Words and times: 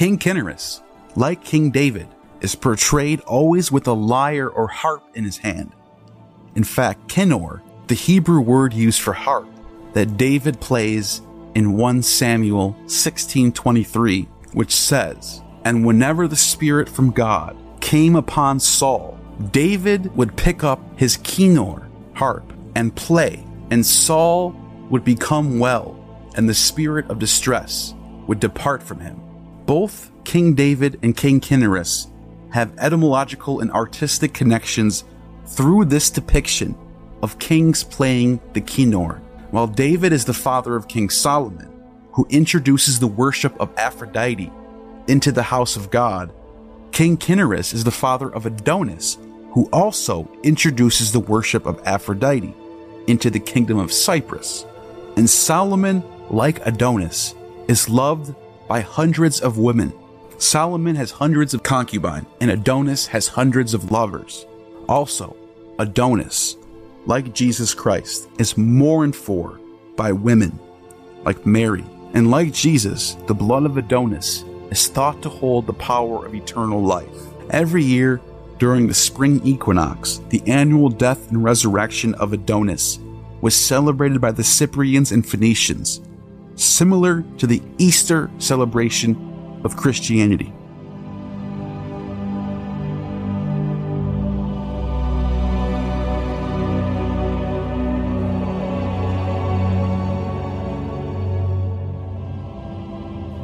King 0.00 0.16
Cinyras, 0.16 0.80
like 1.14 1.44
King 1.44 1.70
David, 1.70 2.08
is 2.40 2.54
portrayed 2.54 3.20
always 3.26 3.70
with 3.70 3.86
a 3.86 3.92
lyre 3.92 4.48
or 4.48 4.66
harp 4.66 5.04
in 5.12 5.24
his 5.24 5.36
hand. 5.36 5.74
In 6.54 6.64
fact, 6.64 7.06
Kinnor, 7.08 7.60
the 7.86 7.94
Hebrew 7.94 8.40
word 8.40 8.72
used 8.72 9.02
for 9.02 9.12
harp 9.12 9.46
that 9.92 10.16
David 10.16 10.58
plays 10.58 11.20
in 11.54 11.74
1 11.74 12.02
Samuel 12.02 12.74
16:23, 12.86 14.26
which 14.54 14.74
says, 14.74 15.42
"And 15.66 15.84
whenever 15.84 16.26
the 16.26 16.34
spirit 16.34 16.88
from 16.88 17.10
God 17.10 17.54
came 17.80 18.16
upon 18.16 18.58
Saul, 18.58 19.18
David 19.52 20.16
would 20.16 20.34
pick 20.34 20.64
up 20.64 20.80
his 20.96 21.18
kinnor 21.18 21.82
harp 22.14 22.54
and 22.74 22.94
play, 22.94 23.44
and 23.70 23.84
Saul 23.84 24.54
would 24.88 25.04
become 25.04 25.58
well, 25.58 25.94
and 26.36 26.48
the 26.48 26.54
spirit 26.54 27.10
of 27.10 27.18
distress 27.18 27.92
would 28.26 28.40
depart 28.40 28.82
from 28.82 29.00
him." 29.00 29.20
Both 29.70 30.10
King 30.24 30.54
David 30.54 30.98
and 31.00 31.16
King 31.16 31.40
Cinyras 31.40 32.08
have 32.52 32.76
etymological 32.76 33.60
and 33.60 33.70
artistic 33.70 34.34
connections 34.34 35.04
through 35.46 35.84
this 35.84 36.10
depiction 36.10 36.76
of 37.22 37.38
kings 37.38 37.84
playing 37.84 38.40
the 38.52 38.62
kinnor, 38.62 39.20
while 39.52 39.68
David 39.68 40.12
is 40.12 40.24
the 40.24 40.34
father 40.34 40.74
of 40.74 40.88
King 40.88 41.08
Solomon, 41.08 41.70
who 42.14 42.26
introduces 42.30 42.98
the 42.98 43.06
worship 43.06 43.54
of 43.60 43.70
Aphrodite 43.76 44.50
into 45.06 45.30
the 45.30 45.44
house 45.44 45.76
of 45.76 45.92
God. 45.92 46.32
King 46.90 47.16
Cinyras 47.16 47.72
is 47.72 47.84
the 47.84 47.92
father 47.92 48.28
of 48.28 48.46
Adonis, 48.46 49.18
who 49.52 49.68
also 49.72 50.28
introduces 50.42 51.12
the 51.12 51.20
worship 51.20 51.64
of 51.66 51.80
Aphrodite 51.86 52.56
into 53.06 53.30
the 53.30 53.38
kingdom 53.38 53.78
of 53.78 53.92
Cyprus. 53.92 54.66
And 55.16 55.30
Solomon, 55.30 56.02
like 56.28 56.66
Adonis, 56.66 57.36
is 57.68 57.88
loved 57.88 58.34
by 58.70 58.80
hundreds 58.80 59.40
of 59.40 59.58
women. 59.58 59.92
Solomon 60.38 60.94
has 60.94 61.10
hundreds 61.10 61.54
of 61.54 61.64
concubines, 61.64 62.28
and 62.40 62.52
Adonis 62.52 63.04
has 63.04 63.26
hundreds 63.26 63.74
of 63.74 63.90
lovers. 63.90 64.46
Also, 64.88 65.36
Adonis, 65.80 66.56
like 67.04 67.34
Jesus 67.34 67.74
Christ, 67.74 68.28
is 68.38 68.56
mourned 68.56 69.16
for 69.16 69.58
by 69.96 70.12
women 70.12 70.56
like 71.24 71.44
Mary. 71.44 71.84
And 72.14 72.30
like 72.30 72.52
Jesus, 72.52 73.16
the 73.26 73.34
blood 73.34 73.64
of 73.64 73.76
Adonis 73.76 74.44
is 74.70 74.86
thought 74.86 75.20
to 75.22 75.28
hold 75.28 75.66
the 75.66 75.72
power 75.72 76.24
of 76.24 76.36
eternal 76.36 76.80
life. 76.80 77.08
Every 77.50 77.82
year, 77.82 78.20
during 78.58 78.86
the 78.86 78.94
spring 78.94 79.44
equinox, 79.44 80.20
the 80.28 80.44
annual 80.46 80.90
death 80.90 81.28
and 81.30 81.42
resurrection 81.42 82.14
of 82.14 82.32
Adonis 82.32 83.00
was 83.40 83.56
celebrated 83.56 84.20
by 84.20 84.30
the 84.30 84.44
Cyprians 84.44 85.10
and 85.10 85.26
Phoenicians, 85.26 86.00
similar 86.62 87.22
to 87.38 87.46
the 87.46 87.62
Easter 87.78 88.30
celebration 88.38 89.60
of 89.64 89.76
Christianity. 89.76 90.52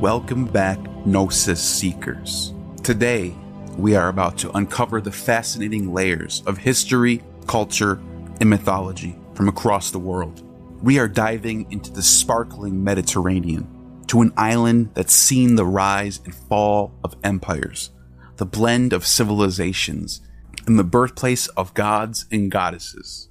Welcome 0.00 0.44
back, 0.44 0.78
Gnosis 1.06 1.62
Seekers. 1.62 2.52
Today, 2.84 3.34
we 3.76 3.96
are 3.96 4.08
about 4.08 4.38
to 4.38 4.56
uncover 4.56 5.00
the 5.00 5.10
fascinating 5.10 5.92
layers 5.92 6.42
of 6.46 6.58
history, 6.58 7.22
culture, 7.46 8.00
and 8.40 8.48
mythology 8.48 9.18
from 9.34 9.48
across 9.48 9.90
the 9.90 9.98
world. 9.98 10.45
We 10.82 10.98
are 10.98 11.08
diving 11.08 11.70
into 11.72 11.90
the 11.90 12.02
sparkling 12.02 12.84
Mediterranean, 12.84 14.04
to 14.08 14.20
an 14.20 14.32
island 14.36 14.90
that's 14.94 15.14
seen 15.14 15.56
the 15.56 15.64
rise 15.64 16.20
and 16.24 16.34
fall 16.34 16.92
of 17.02 17.16
empires, 17.24 17.90
the 18.36 18.46
blend 18.46 18.92
of 18.92 19.06
civilizations, 19.06 20.20
and 20.66 20.78
the 20.78 20.84
birthplace 20.84 21.48
of 21.48 21.74
gods 21.74 22.26
and 22.30 22.50
goddesses. 22.50 23.28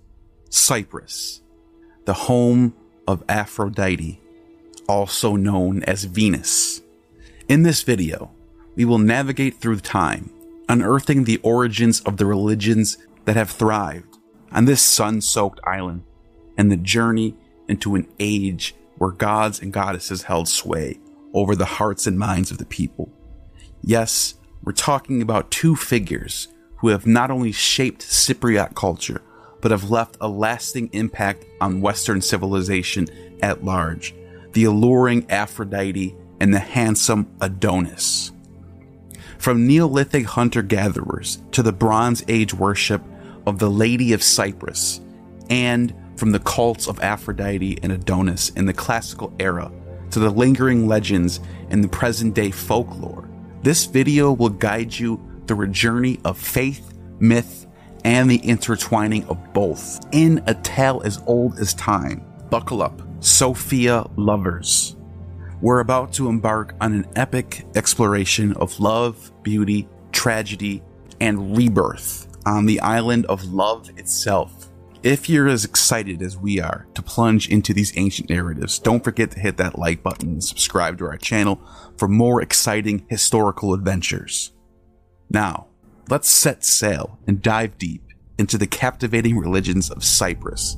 Cyprus, 0.50 1.42
the 2.06 2.14
home 2.14 2.75
of 3.08 3.24
Aphrodite 3.30 4.22
also 4.88 5.36
known 5.36 5.84
as 5.84 6.03
Venus. 6.03 6.81
In 7.47 7.64
this 7.64 7.84
video, 7.84 8.31
we 8.75 8.86
will 8.86 9.00
navigate 9.00 9.56
through 9.56 9.80
time, 9.80 10.31
unearthing 10.68 11.24
the 11.24 11.38
origins 11.38 12.02
of 12.02 12.18
the 12.18 12.25
religions 12.25 12.97
that 13.25 13.36
have 13.36 13.50
thrived 13.50 14.18
on 14.52 14.66
this 14.66 14.81
sun 14.81 15.22
soaked 15.22 15.59
island 15.66 16.03
and 16.58 16.72
the 16.72 16.78
journey 16.78 17.36
into 17.68 17.96
an 17.96 18.08
age 18.20 18.76
where 18.98 19.12
gods 19.12 19.62
and 19.62 19.74
goddesses 19.74 20.24
held 20.24 20.48
sway 20.48 21.00
over 21.34 21.56
the 21.56 21.66
hearts 21.66 22.08
and 22.08 22.18
minds 22.18 22.52
of 22.52 22.58
the 22.58 22.66
people. 22.66 23.12
Yes, 23.82 24.36
we're 24.64 24.72
talking 24.72 25.22
about 25.22 25.52
two 25.52 25.76
figures 25.76 26.48
who 26.78 26.90
have 26.90 27.06
not 27.06 27.32
only 27.32 27.52
shaped 27.52 28.02
Cypriot 28.02 28.76
culture, 28.76 29.22
but 29.62 29.72
have 29.72 29.90
left 29.90 30.18
a 30.22 30.28
lasting 30.28 30.90
impact 30.94 31.46
on 31.60 31.82
Western 31.82 32.22
civilization 32.22 33.08
at 33.42 33.64
large 33.64 34.14
the 34.56 34.64
alluring 34.64 35.30
Aphrodite, 35.30 36.16
and 36.40 36.54
the 36.54 36.60
handsome 36.60 37.28
Adonis. 37.42 38.32
From 39.38 39.68
Neolithic 39.68 40.26
hunter 40.26 40.62
gatherers 40.62 41.40
to 41.52 41.62
the 41.62 41.74
Bronze 41.74 42.24
Age 42.30 42.54
worship 42.54 43.02
of 43.46 43.60
the 43.60 43.70
Lady 43.70 44.14
of 44.14 44.24
Cyprus, 44.24 45.02
and 45.50 45.94
from 46.16 46.31
the 46.31 46.40
cults 46.40 46.88
of 46.88 47.00
Aphrodite 47.02 47.80
and 47.84 47.92
Adonis 47.92 48.50
in 48.52 48.66
the 48.66 48.74
classical 48.74 49.34
era 49.40 49.72
to 50.12 50.20
the 50.20 50.30
lingering 50.30 50.88
legends 50.88 51.40
in 51.70 51.81
the 51.81 51.88
present 51.88 52.34
day 52.34 52.52
folklore, 52.52 53.28
this 53.64 53.86
video 53.86 54.31
will 54.31 54.50
guide 54.50 54.98
you 54.98 55.20
through 55.48 55.66
a 55.66 55.70
journey 55.70 56.20
of 56.24 56.38
faith, 56.38 56.94
myth, 57.20 57.66
and 58.03 58.30
the 58.30 58.38
intertwining 58.38 59.26
of 59.26 59.53
both 59.53 60.00
in 60.12 60.42
a 60.48 60.53
tale 60.53 61.02
as 61.03 61.22
old 61.26 61.59
as 61.59 61.74
time. 61.74 62.24
Buckle 62.50 62.84
up 62.84 63.02
Sophia 63.20 64.06
lovers. 64.16 64.96
We're 65.62 65.80
about 65.80 66.14
to 66.14 66.30
embark 66.30 66.76
on 66.80 66.94
an 66.94 67.08
epic 67.16 67.66
exploration 67.76 68.53
of 68.53 68.80
love, 68.80 69.32
beauty, 69.42 69.88
tragedy, 70.12 70.84
and 71.20 71.58
rebirth 71.58 72.28
on 72.46 72.68
the 72.68 72.80
island 72.82 73.26
of 73.26 73.44
love 73.46 73.90
itself. 73.97 74.55
If 75.06 75.30
you're 75.30 75.48
as 75.48 75.64
excited 75.64 76.24
as 76.24 76.36
we 76.36 76.60
are 76.60 76.88
to 76.96 77.04
plunge 77.04 77.48
into 77.48 77.76
these 77.76 77.96
ancient 77.96 78.28
narratives, 78.28 78.80
don't 78.80 79.04
forget 79.04 79.30
to 79.32 79.40
hit 79.40 79.58
that 79.58 79.78
like 79.78 80.02
button 80.02 80.30
and 80.30 80.44
subscribe 80.44 80.98
to 80.98 81.06
our 81.06 81.16
channel 81.16 81.62
for 81.96 82.08
more 82.08 82.42
exciting 82.42 83.06
historical 83.08 83.76
adventures. 83.76 84.52
Now, 85.30 85.68
let's 86.10 86.28
set 86.28 86.66
sail 86.66 87.20
and 87.28 87.40
dive 87.40 87.78
deep 87.78 88.02
into 88.40 88.58
the 88.58 88.66
captivating 88.66 89.38
religions 89.38 89.92
of 89.92 90.04
Cyprus 90.04 90.76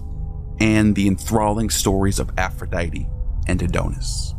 and 0.59 0.93
the 0.93 1.07
enthralling 1.07 1.69
stories 1.69 2.19
of 2.19 2.37
Aphrodite 2.37 3.07
and 3.47 3.61
Adonis. 3.61 4.33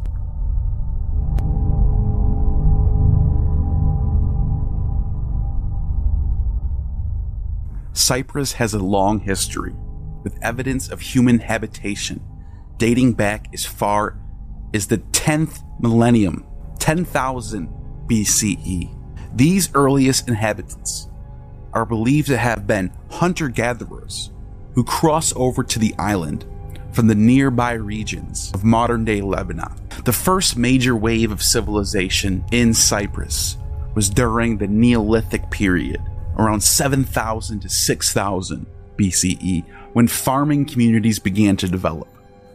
Cyprus 7.99 8.53
has 8.53 8.75
a 8.75 8.79
long 8.79 9.21
history, 9.21 9.75
with 10.23 10.39
evidence 10.43 10.89
of 10.89 11.01
human 11.01 11.41
habitation 11.41 12.21
dating 12.77 13.13
back 13.15 13.49
as 13.53 13.67
far 13.67 14.17
as 14.73 14.87
the 14.87 14.99
10th 14.99 15.65
millennium, 15.81 16.47
10,000 16.79 17.69
BCE. 18.07 18.95
These 19.35 19.75
earliest 19.75 20.29
inhabitants 20.29 21.09
are 21.73 21.85
believed 21.85 22.29
to 22.29 22.39
have 22.39 22.67
been 22.67 22.93
hunter 23.11 23.49
gatherers 23.49 24.31
who 24.75 24.85
cross 24.85 25.33
over 25.37 25.65
to 25.65 25.79
the 25.79 25.95
island 25.99 26.47
from 26.93 27.09
the 27.09 27.15
nearby 27.15 27.73
regions 27.73 28.53
of 28.55 28.65
modern 28.65 29.05
day 29.05 29.21
Lebanon. 29.21 29.75
The 30.05 30.13
first 30.13 30.57
major 30.57 30.97
wave 30.97 31.33
of 31.33 31.43
civilization 31.43 32.45
in 32.53 32.73
Cyprus 32.75 33.57
was 33.95 34.09
during 34.09 34.57
the 34.57 34.69
Neolithic 34.69 35.51
period, 35.51 36.01
around 36.39 36.63
7000 36.63 37.61
to 37.61 37.69
6000 37.69 38.67
BCE, 38.97 39.65
when 39.93 40.09
farming 40.09 40.67
communities 40.67 41.19
began 41.19 41.57
to 41.57 41.69
develop. 41.69 42.09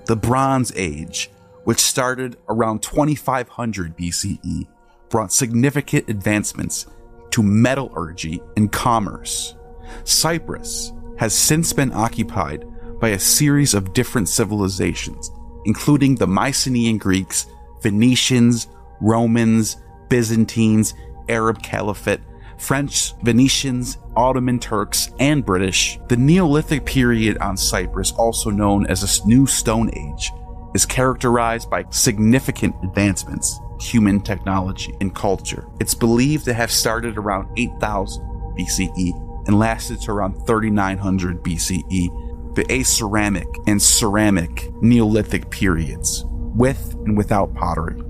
The 0.06 0.16
Bronze 0.16 0.72
Age, 0.76 1.30
which 1.64 1.80
started 1.80 2.38
around 2.50 2.82
2500 2.82 3.98
BCE, 3.98 4.68
brought 5.10 5.32
significant 5.32 6.10
advancements 6.10 6.88
to 7.32 7.44
metallurgy 7.44 8.42
and 8.58 8.72
commerce. 8.72 9.56
Cyprus 10.04 10.92
has 11.18 11.34
since 11.34 11.72
been 11.74 11.94
occupied 11.94 12.66
by 13.00 13.10
a 13.10 13.20
series 13.20 13.74
of 13.74 13.94
different 13.94 14.30
civilizations, 14.30 15.32
including 15.66 16.16
the 16.16 16.28
Mycenaean 16.28 16.98
Greeks, 16.98 17.46
Phoenicians, 17.82 18.68
Romans, 19.02 19.78
Byzantines, 20.10 20.94
Arab 21.30 21.62
Caliphate, 21.62 22.22
French, 22.64 23.14
Venetians, 23.22 23.98
Ottoman 24.16 24.60
Turks, 24.60 25.10
and 25.20 25.46
British. 25.46 26.00
The 26.08 26.18
Neolithic 26.18 26.86
period 26.86 27.38
on 27.40 27.58
Cyprus, 27.58 28.12
also 28.14 28.50
known 28.50 28.86
as 28.88 29.02
the 29.02 29.28
New 29.28 29.46
Stone 29.46 29.92
Age, 29.96 30.32
is 30.74 30.86
characterized 30.86 31.70
by 31.70 31.86
significant 31.90 32.76
advancements, 32.84 33.60
in 33.74 33.80
human 33.80 34.22
technology 34.22 34.94
and 35.02 35.14
culture. 35.14 35.68
It's 35.80 35.94
believed 35.94 36.46
to 36.46 36.54
have 36.54 36.72
started 36.72 37.18
around 37.18 37.50
8000 37.58 38.24
BCE 38.58 39.48
and 39.48 39.60
lasted 39.60 40.02
to 40.02 40.12
around 40.12 40.46
3900 40.48 41.44
BCE, 41.44 42.56
the 42.56 42.64
Aceramic 42.66 43.68
and 43.68 43.82
Ceramic 43.82 44.72
Neolithic 44.82 45.50
periods, 45.50 46.24
with 46.28 46.94
and 47.06 47.18
without 47.18 47.54
pottery. 47.56 48.02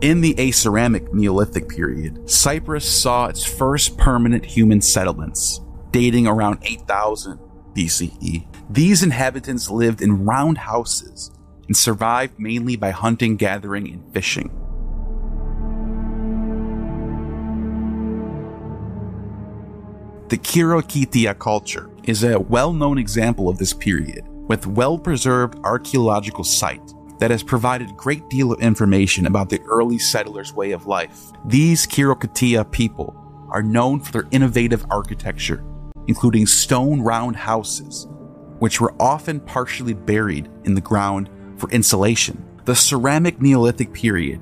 In 0.00 0.22
the 0.22 0.32
Aceramic 0.36 1.12
Neolithic 1.12 1.68
period, 1.68 2.30
Cyprus 2.30 2.90
saw 2.90 3.26
its 3.26 3.44
first 3.44 3.98
permanent 3.98 4.46
human 4.46 4.80
settlements, 4.80 5.60
dating 5.90 6.26
around 6.26 6.58
8000 6.62 7.38
BCE. 7.74 8.46
These 8.70 9.02
inhabitants 9.02 9.68
lived 9.68 10.00
in 10.00 10.24
round 10.24 10.56
houses 10.56 11.30
and 11.66 11.76
survived 11.76 12.38
mainly 12.38 12.76
by 12.76 12.92
hunting, 12.92 13.36
gathering, 13.36 13.92
and 13.92 14.14
fishing. 14.14 14.48
The 20.28 20.38
Khirokitia 20.38 21.38
culture 21.38 21.90
is 22.04 22.24
a 22.24 22.40
well 22.40 22.72
known 22.72 22.96
example 22.96 23.50
of 23.50 23.58
this 23.58 23.74
period, 23.74 24.26
with 24.48 24.66
well 24.66 24.96
preserved 24.96 25.58
archaeological 25.62 26.44
site 26.44 26.94
that 27.20 27.30
has 27.30 27.42
provided 27.42 27.96
great 27.96 28.28
deal 28.28 28.50
of 28.50 28.60
information 28.60 29.26
about 29.26 29.50
the 29.50 29.60
early 29.62 29.98
settlers' 29.98 30.54
way 30.54 30.72
of 30.72 30.86
life. 30.86 31.30
These 31.44 31.86
Khirokitia 31.86 32.70
people 32.70 33.14
are 33.50 33.62
known 33.62 34.00
for 34.00 34.10
their 34.10 34.28
innovative 34.30 34.84
architecture, 34.90 35.62
including 36.06 36.46
stone 36.46 37.02
round 37.02 37.36
houses, 37.36 38.08
which 38.58 38.80
were 38.80 38.94
often 38.98 39.38
partially 39.40 39.92
buried 39.92 40.50
in 40.64 40.74
the 40.74 40.80
ground 40.80 41.28
for 41.56 41.70
insulation. 41.70 42.42
The 42.64 42.74
ceramic 42.74 43.40
Neolithic 43.40 43.92
period, 43.92 44.40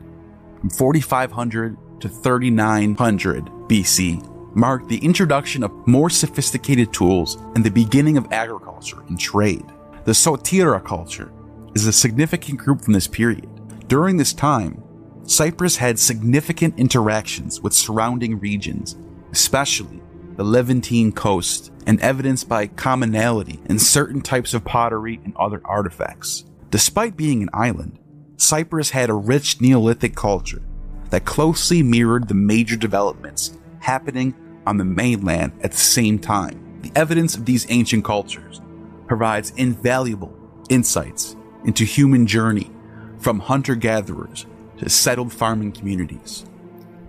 from 0.61 0.71
4500 0.71 1.77
to 2.01 2.09
3900 2.09 3.45
BC, 3.69 4.55
marked 4.55 4.89
the 4.89 4.99
introduction 4.99 5.65
of 5.65 5.87
more 5.87 6.11
sophisticated 6.11 6.93
tools 6.93 7.37
and 7.55 7.65
the 7.65 7.71
beginning 7.71 8.17
of 8.17 8.33
agriculture 8.33 9.03
and 9.09 9.19
trade. 9.19 9.67
The 10.05 10.13
Sotira 10.13 10.85
culture 10.85 11.33
is 11.75 11.87
a 11.87 11.93
significant 11.93 12.59
group 12.59 12.83
from 12.83 12.93
this 12.93 13.07
period. 13.07 13.49
During 13.89 14.17
this 14.17 14.33
time, 14.33 14.83
Cyprus 15.25 15.77
had 15.77 15.99
significant 15.99 16.79
interactions 16.79 17.61
with 17.61 17.73
surrounding 17.73 18.39
regions, 18.39 18.97
especially 19.33 20.01
the 20.37 20.45
Levantine 20.45 21.11
coast, 21.13 21.73
and 21.87 22.01
evidenced 22.01 22.49
by 22.49 22.67
commonality 22.67 23.61
in 23.69 23.79
certain 23.79 24.21
types 24.21 24.55
of 24.55 24.65
pottery 24.65 25.21
and 25.25 25.35
other 25.37 25.61
artifacts. 25.65 26.45
Despite 26.71 27.17
being 27.17 27.43
an 27.43 27.51
island, 27.53 27.99
Cyprus 28.37 28.91
had 28.91 29.11
a 29.11 29.15
rich 29.15 29.61
Neolithic 29.61 30.15
culture 30.15 30.63
that 31.11 31.25
closely 31.25 31.83
mirrored 31.83 32.29
the 32.29 32.35
major 32.35 32.77
developments 32.77 33.59
happening 33.81 34.35
on 34.67 34.77
the 34.77 34.85
mainland 34.85 35.53
at 35.63 35.73
the 35.73 35.79
same 35.79 36.19
time. 36.19 36.79
The 36.83 36.93
evidence 36.95 37.35
of 37.35 37.45
these 37.45 37.67
ancient 37.71 38.05
cultures 38.05 38.61
provides 39.07 39.51
invaluable 39.57 40.37
insights 40.69 41.37
into 41.65 41.85
human 41.85 42.27
journey 42.27 42.71
from 43.19 43.41
hunter 43.41 43.75
gatherers 43.75 44.47
to 44.79 44.89
settled 44.89 45.33
farming 45.33 45.73
communities. 45.73 46.45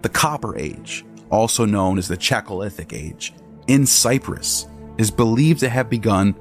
The 0.02 0.10
Copper 0.10 0.58
Age, 0.58 1.06
also 1.30 1.66
known 1.66 1.98
as 1.98 2.08
the 2.08 2.18
Chalcolithic 2.18 2.94
Age, 2.94 3.34
in 3.68 3.86
Cyprus 3.86 4.68
is 4.98 5.12
believed 5.12 5.60
to 5.60 5.70
have 5.70 5.90
begun 5.90 6.36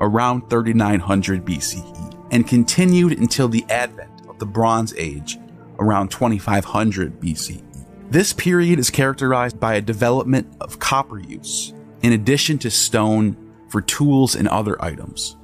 around 0.00 0.48
3900 0.50 1.44
BCE 1.44 2.28
and 2.30 2.46
continued 2.46 3.18
until 3.18 3.48
the 3.48 3.64
advent 3.70 4.10
of 4.28 4.38
the 4.38 4.46
Bronze 4.46 4.94
Age 4.96 5.38
around 5.78 6.10
2500 6.10 7.20
BCE. 7.20 7.62
This 8.10 8.32
period 8.32 8.78
is 8.78 8.90
characterized 8.90 9.58
by 9.58 9.74
a 9.74 9.80
development 9.80 10.54
of 10.60 10.78
copper 10.78 11.18
use, 11.18 11.72
in 12.02 12.12
addition 12.12 12.58
to 12.58 12.70
stone 12.70 13.36
for 13.68 13.80
tools 13.80 14.34
and 14.36 14.46
other 14.48 14.80
items. 14.82 15.36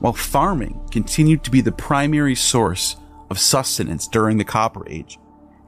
While 0.00 0.12
farming 0.12 0.80
continued 0.90 1.44
to 1.44 1.50
be 1.50 1.60
the 1.60 1.72
primary 1.72 2.34
source 2.34 2.96
of 3.30 3.38
sustenance 3.38 4.06
during 4.06 4.36
the 4.36 4.44
Copper 4.44 4.88
Age, 4.88 5.18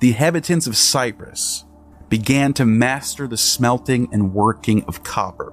the 0.01 0.09
inhabitants 0.09 0.67
of 0.67 0.77
Cyprus 0.77 1.65
began 2.09 2.53
to 2.55 2.65
master 2.65 3.27
the 3.27 3.37
smelting 3.37 4.09
and 4.13 4.35
working 4.35 4.85
of 4.85 5.03
copper, 5.03 5.53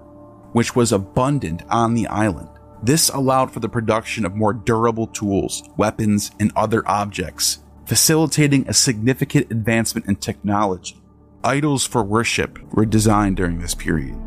which 0.51 0.75
was 0.75 0.91
abundant 0.91 1.63
on 1.69 1.93
the 1.93 2.07
island. 2.07 2.49
This 2.83 3.09
allowed 3.09 3.51
for 3.51 3.59
the 3.59 3.69
production 3.69 4.25
of 4.25 4.35
more 4.35 4.53
durable 4.53 5.07
tools, 5.07 5.63
weapons, 5.77 6.31
and 6.39 6.51
other 6.55 6.87
objects 6.87 7.59
facilitating 7.85 8.67
a 8.67 8.73
significant 8.73 9.51
advancement 9.51 10.07
in 10.07 10.15
technology. 10.15 11.01
Idols 11.43 11.85
for 11.85 12.03
worship 12.03 12.59
were 12.73 12.85
designed 12.85 13.37
during 13.37 13.59
this 13.59 13.75
period. 13.75 14.17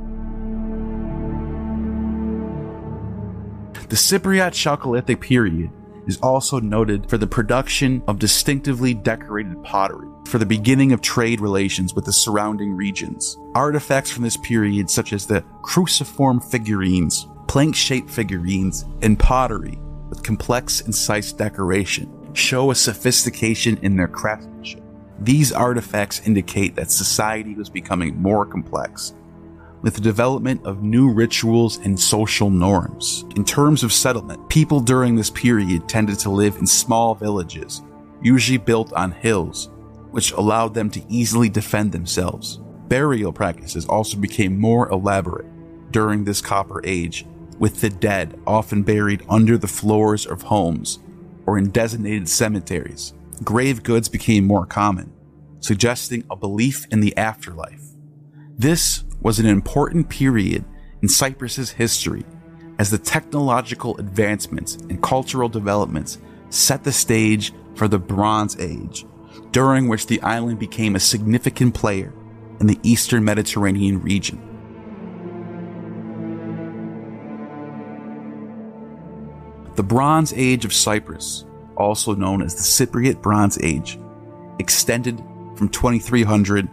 The 3.89 3.95
Cypriot 3.95 4.51
Chalcolithic 4.51 5.21
period 5.21 5.71
is 6.09 6.19
also 6.19 6.59
noted 6.59 7.09
for 7.09 7.19
the 7.19 7.27
production 7.29 8.03
of 8.09 8.19
distinctively 8.19 8.95
decorated 8.95 9.63
pottery, 9.63 10.09
for 10.27 10.39
the 10.39 10.47
beginning 10.47 10.91
of 10.91 11.01
trade 11.01 11.41
relations 11.41 11.95
with 11.95 12.05
the 12.05 12.13
surrounding 12.13 12.73
regions. 12.73 13.37
Artifacts 13.55 14.11
from 14.11 14.25
this 14.25 14.37
period, 14.39 14.91
such 14.91 15.13
as 15.13 15.25
the 15.25 15.45
cruciform 15.63 16.41
figurines, 16.41 17.29
plank 17.47 17.77
shaped 17.77 18.11
figurines, 18.11 18.85
and 19.03 19.21
pottery 19.21 19.79
with 20.09 20.25
complex, 20.25 20.81
incised 20.81 21.39
decoration, 21.39 22.11
show 22.35 22.73
a 22.73 22.75
sophistication 22.75 23.79
in 23.83 23.97
their 23.97 24.09
craftsmanship. 24.09 24.83
These 25.21 25.53
artifacts 25.53 26.27
indicate 26.27 26.75
that 26.75 26.91
society 26.91 27.55
was 27.55 27.71
becoming 27.71 28.21
more 28.21 28.47
complex, 28.47 29.15
with 29.83 29.95
the 29.95 30.01
development 30.01 30.65
of 30.65 30.83
new 30.83 31.11
rituals 31.11 31.79
and 31.79 31.99
social 31.99 32.51
norms. 32.51 33.25
In 33.37 33.45
terms 33.45 33.83
of 33.83 33.93
settlement, 33.93 34.49
people 34.49 34.81
during 34.81 35.15
this 35.15 35.31
period 35.31 35.89
tended 35.89 36.19
to 36.21 36.31
live 36.31 36.57
in 36.57 36.67
small 36.67 37.15
villages, 37.15 37.83
usually 38.23 38.59
built 38.59 38.93
on 38.93 39.13
hills, 39.13 39.71
which 40.11 40.33
allowed 40.33 40.75
them 40.75 40.91
to 40.91 41.05
easily 41.09 41.49
defend 41.49 41.93
themselves. 41.93 42.61
Burial 42.89 43.33
practices 43.33 43.87
also 43.87 44.17
became 44.17 44.59
more 44.59 44.89
elaborate 44.91 45.47
during 45.91 46.25
this 46.25 46.41
Copper 46.41 46.81
Age, 46.85 47.27
with 47.59 47.81
the 47.81 47.91
dead 47.91 48.39
often 48.47 48.83
buried 48.83 49.25
under 49.29 49.57
the 49.57 49.67
floors 49.67 50.27
of 50.27 50.43
homes 50.43 50.99
or 51.47 51.59
in 51.59 51.71
designated 51.71 52.29
cemeteries, 52.29 53.15
grave 53.45 53.83
goods 53.83 54.09
became 54.09 54.45
more 54.47 54.67
common, 54.67 55.13
suggesting 55.61 56.25
a 56.31 56.37
belief 56.37 56.87
in 56.91 57.01
the 57.01 57.17
afterlife. 57.17 57.86
This 58.59 59.05
was 59.21 59.39
an 59.39 59.45
important 59.45 60.09
period 60.09 60.65
in 61.03 61.09
Cyprus's 61.09 61.73
history 61.73 62.25
as 62.79 62.91
the 62.91 62.97
technological 62.97 63.99
advancements 63.99 64.77
and 64.77 65.03
cultural 65.03 65.51
developments 65.51 66.19
set 66.49 66.83
the 66.83 66.93
stage 66.93 67.53
for 67.75 67.87
the 67.87 67.99
Bronze 67.99 68.59
Age, 68.59 69.05
during 69.51 69.89
which 69.89 70.07
the 70.07 70.23
island 70.23 70.59
became 70.59 70.97
a 70.97 71.01
significant 71.01 71.75
player 71.75 72.15
in 72.59 72.67
the 72.67 72.81
eastern 72.83 73.25
Mediterranean 73.25 74.01
region. 74.01 74.41
The 79.75 79.83
Bronze 79.83 80.33
Age 80.33 80.65
of 80.65 80.73
Cyprus, 80.73 81.45
also 81.77 82.15
known 82.15 82.41
as 82.41 82.55
the 82.55 82.63
Cypriot 82.63 83.21
Bronze 83.21 83.59
Age, 83.63 83.99
extended 84.59 85.23
from 85.57 85.69
2300 85.69 86.71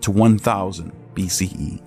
to 0.00 0.10
1000 0.10 0.97
BCE. 1.18 1.82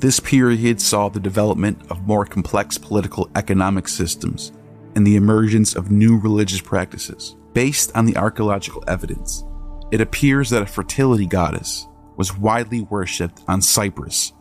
This 0.00 0.18
period 0.18 0.80
saw 0.80 1.08
the 1.08 1.20
development 1.20 1.80
of 1.90 2.06
more 2.06 2.24
complex 2.24 2.76
political 2.76 3.30
economic 3.36 3.86
systems 3.86 4.52
and 4.96 5.06
the 5.06 5.16
emergence 5.16 5.76
of 5.76 5.90
new 5.92 6.18
religious 6.18 6.60
practices. 6.60 7.36
Based 7.52 7.94
on 7.96 8.04
the 8.04 8.16
archaeological 8.16 8.82
evidence, 8.88 9.44
it 9.90 10.00
appears 10.00 10.50
that 10.50 10.62
a 10.62 10.66
fertility 10.66 11.26
goddess 11.26 11.86
was 12.16 12.36
widely 12.36 12.82
worshipped 12.82 13.42
on 13.46 13.62
Cyprus 13.62 14.32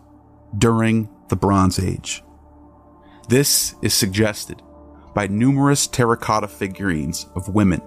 during 0.57 1.09
the 1.29 1.36
Bronze 1.36 1.79
Age. 1.79 2.24
This 3.29 3.75
is 3.81 3.93
suggested 3.93 4.62
by 5.13 5.27
numerous 5.27 5.88
terracotta 5.88 6.47
figurines 6.47 7.27
of 7.36 7.53
women, 7.53 7.81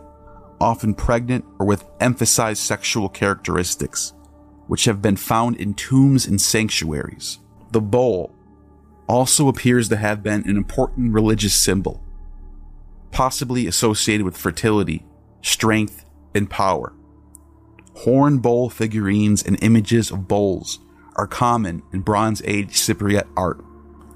often 0.61 0.95
pregnant 0.95 1.45
or 1.59 1.67
with 1.67 1.85
emphasized 2.01 2.63
sexual 2.63 3.09
characteristics, 3.09 4.13
which 4.71 4.85
have 4.85 5.03
been 5.03 5.17
found 5.17 5.57
in 5.57 5.75
tombs 5.75 6.29
and 6.29 6.41
sanctuaries. 6.41 7.41
The 7.73 7.81
bowl 7.81 8.33
also 9.09 9.49
appears 9.49 9.89
to 9.89 9.97
have 9.97 10.23
been 10.23 10.49
an 10.49 10.57
important 10.57 11.13
religious 11.13 11.55
symbol, 11.55 12.01
possibly 13.11 13.67
associated 13.67 14.25
with 14.25 14.37
fertility, 14.37 15.05
strength, 15.43 16.05
and 16.37 16.49
power. 16.49 16.93
Horn 17.97 18.39
bowl 18.39 18.71
figurines 18.71 19.43
and 19.43 19.61
images 19.61 20.13
of 20.13 20.29
bowls 20.29 20.79
are 21.17 21.27
common 21.27 21.83
in 21.93 22.03
Bronze 22.03 22.41
Age 22.45 22.71
Cypriot 22.71 23.27
art. 23.37 23.65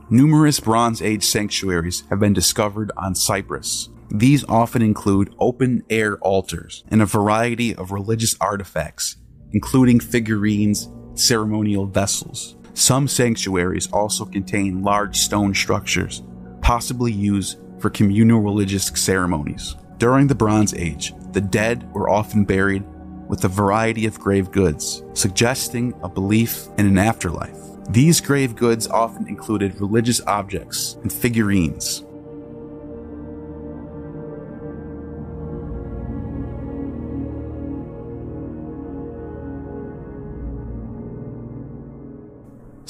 Numerous 0.09 0.61
Bronze 0.61 1.03
Age 1.03 1.25
sanctuaries 1.25 2.05
have 2.11 2.21
been 2.21 2.33
discovered 2.33 2.93
on 2.97 3.17
Cyprus. 3.17 3.89
These 4.09 4.45
often 4.45 4.83
include 4.83 5.35
open 5.41 5.83
air 5.91 6.17
altars 6.19 6.85
and 6.93 7.03
a 7.03 7.07
variety 7.07 7.75
of 7.75 7.91
religious 7.91 8.37
artifacts, 8.41 9.17
including 9.55 10.01
figurines, 10.01 10.91
ceremonial 11.15 11.87
vessels. 11.87 12.57
Some 12.75 13.07
sanctuaries 13.09 13.91
also 13.93 14.25
contain 14.25 14.83
large 14.83 15.17
stone 15.17 15.55
structures, 15.55 16.23
possibly 16.61 17.13
used 17.13 17.59
for 17.79 17.89
communal 17.89 18.41
religious 18.41 18.87
ceremonies. 18.87 19.77
During 19.99 20.27
the 20.27 20.35
Bronze 20.35 20.75
Age, 20.75 21.15
the 21.33 21.41
dead 21.41 21.91
were 21.95 22.11
often 22.11 22.45
buried 22.45 22.85
with 23.29 23.45
a 23.45 23.49
variety 23.49 24.07
of 24.07 24.19
grave 24.19 24.51
goods, 24.51 25.03
suggesting 25.15 25.95
a 26.03 26.09
belief 26.09 26.67
in 26.77 26.87
an 26.87 26.99
afterlife. 26.99 27.57
These 27.91 28.21
grave 28.21 28.57
goods 28.57 28.89
often 28.89 29.29
included 29.29 29.81
religious 29.81 30.21
objects 30.27 30.99
and 31.03 31.13
figurines. 31.13 32.05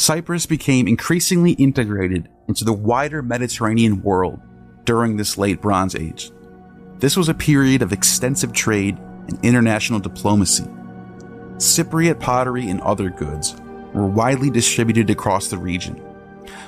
Cyprus 0.05 0.45
became 0.45 0.87
increasingly 0.87 1.53
integrated 1.53 2.29
into 2.47 2.63
the 2.63 2.75
wider 2.75 3.23
Mediterranean 3.23 4.03
world 4.03 4.39
during 4.85 5.17
this 5.17 5.39
late 5.39 5.63
Bronze 5.63 5.97
Age. 5.97 6.31
This 6.99 7.17
was 7.17 7.31
a 7.31 7.33
period 7.33 7.81
of 7.81 7.91
extensive 7.91 8.53
trade 8.53 8.99
and 8.99 9.43
international 9.43 10.01
diplomacy. 10.01 10.67
Cypriot 11.57 12.21
pottery 12.21 12.69
and 12.69 12.83
other 12.83 13.09
goods 13.09 13.57
were 13.95 14.07
widely 14.07 14.51
distributed 14.51 15.09
across 15.09 15.49
the 15.49 15.57
region. 15.57 15.99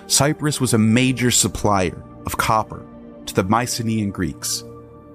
Cyprus 0.06 0.58
was 0.58 0.72
a 0.72 0.78
major 0.78 1.30
supplier 1.30 2.02
of 2.24 2.38
copper 2.38 2.86
to 3.26 3.34
the 3.34 3.44
Mycenaean 3.44 4.12
Greeks 4.12 4.64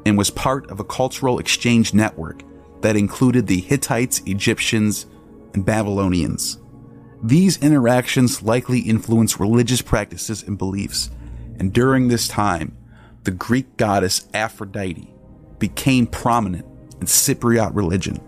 and 0.05 0.15
was 0.15 0.29
part 0.29 0.69
of 0.69 0.79
a 0.79 0.83
cultural 0.83 1.39
exchange 1.39 1.95
network 1.95 2.43
that 2.81 2.95
included 2.95 3.47
the 3.47 3.61
Hittites, 3.61 4.21
Egyptians, 4.27 5.07
and 5.55 5.65
Babylonians. 5.65 6.60
These 7.23 7.57
interactions 7.57 8.41
likely 8.41 8.79
influenced 8.79 9.39
religious 9.39 9.81
practices 9.81 10.41
and 10.41 10.57
beliefs, 10.57 11.11
and 11.59 11.71
during 11.71 12.07
this 12.07 12.27
time, 12.27 12.75
the 13.23 13.31
Greek 13.31 13.77
goddess 13.77 14.27
Aphrodite 14.33 15.13
became 15.59 16.07
prominent 16.07 16.65
in 16.99 17.05
Cypriot 17.05 17.75
religion. 17.75 18.19